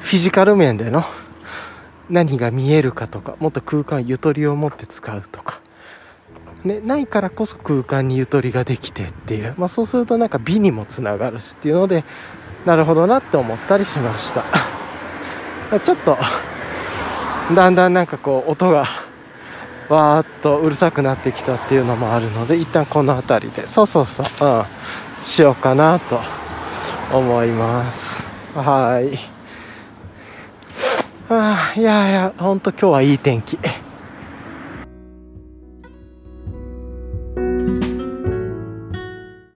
[0.00, 1.02] フィジカル面での
[2.08, 5.60] 何が見えるかとかもっと空間ゆとりを持って使うとか
[6.64, 12.04] ね、ないからこそ空間にゆとりができてっていう、まあ、そうするとなんか美にもつながるしっていうので
[12.64, 14.44] なるほどなって思ったりしました。
[15.78, 16.16] ちょっと
[17.54, 18.84] だんだんなんかこう音が
[19.88, 24.64] わーっとうるさくなってきたっていうのもあるので一旦この辺りでそうそうそううん
[25.22, 26.20] しようかなと
[27.12, 28.28] 思います。
[28.54, 29.18] はい。
[31.28, 33.58] あいやいやほんと今日はいい天気。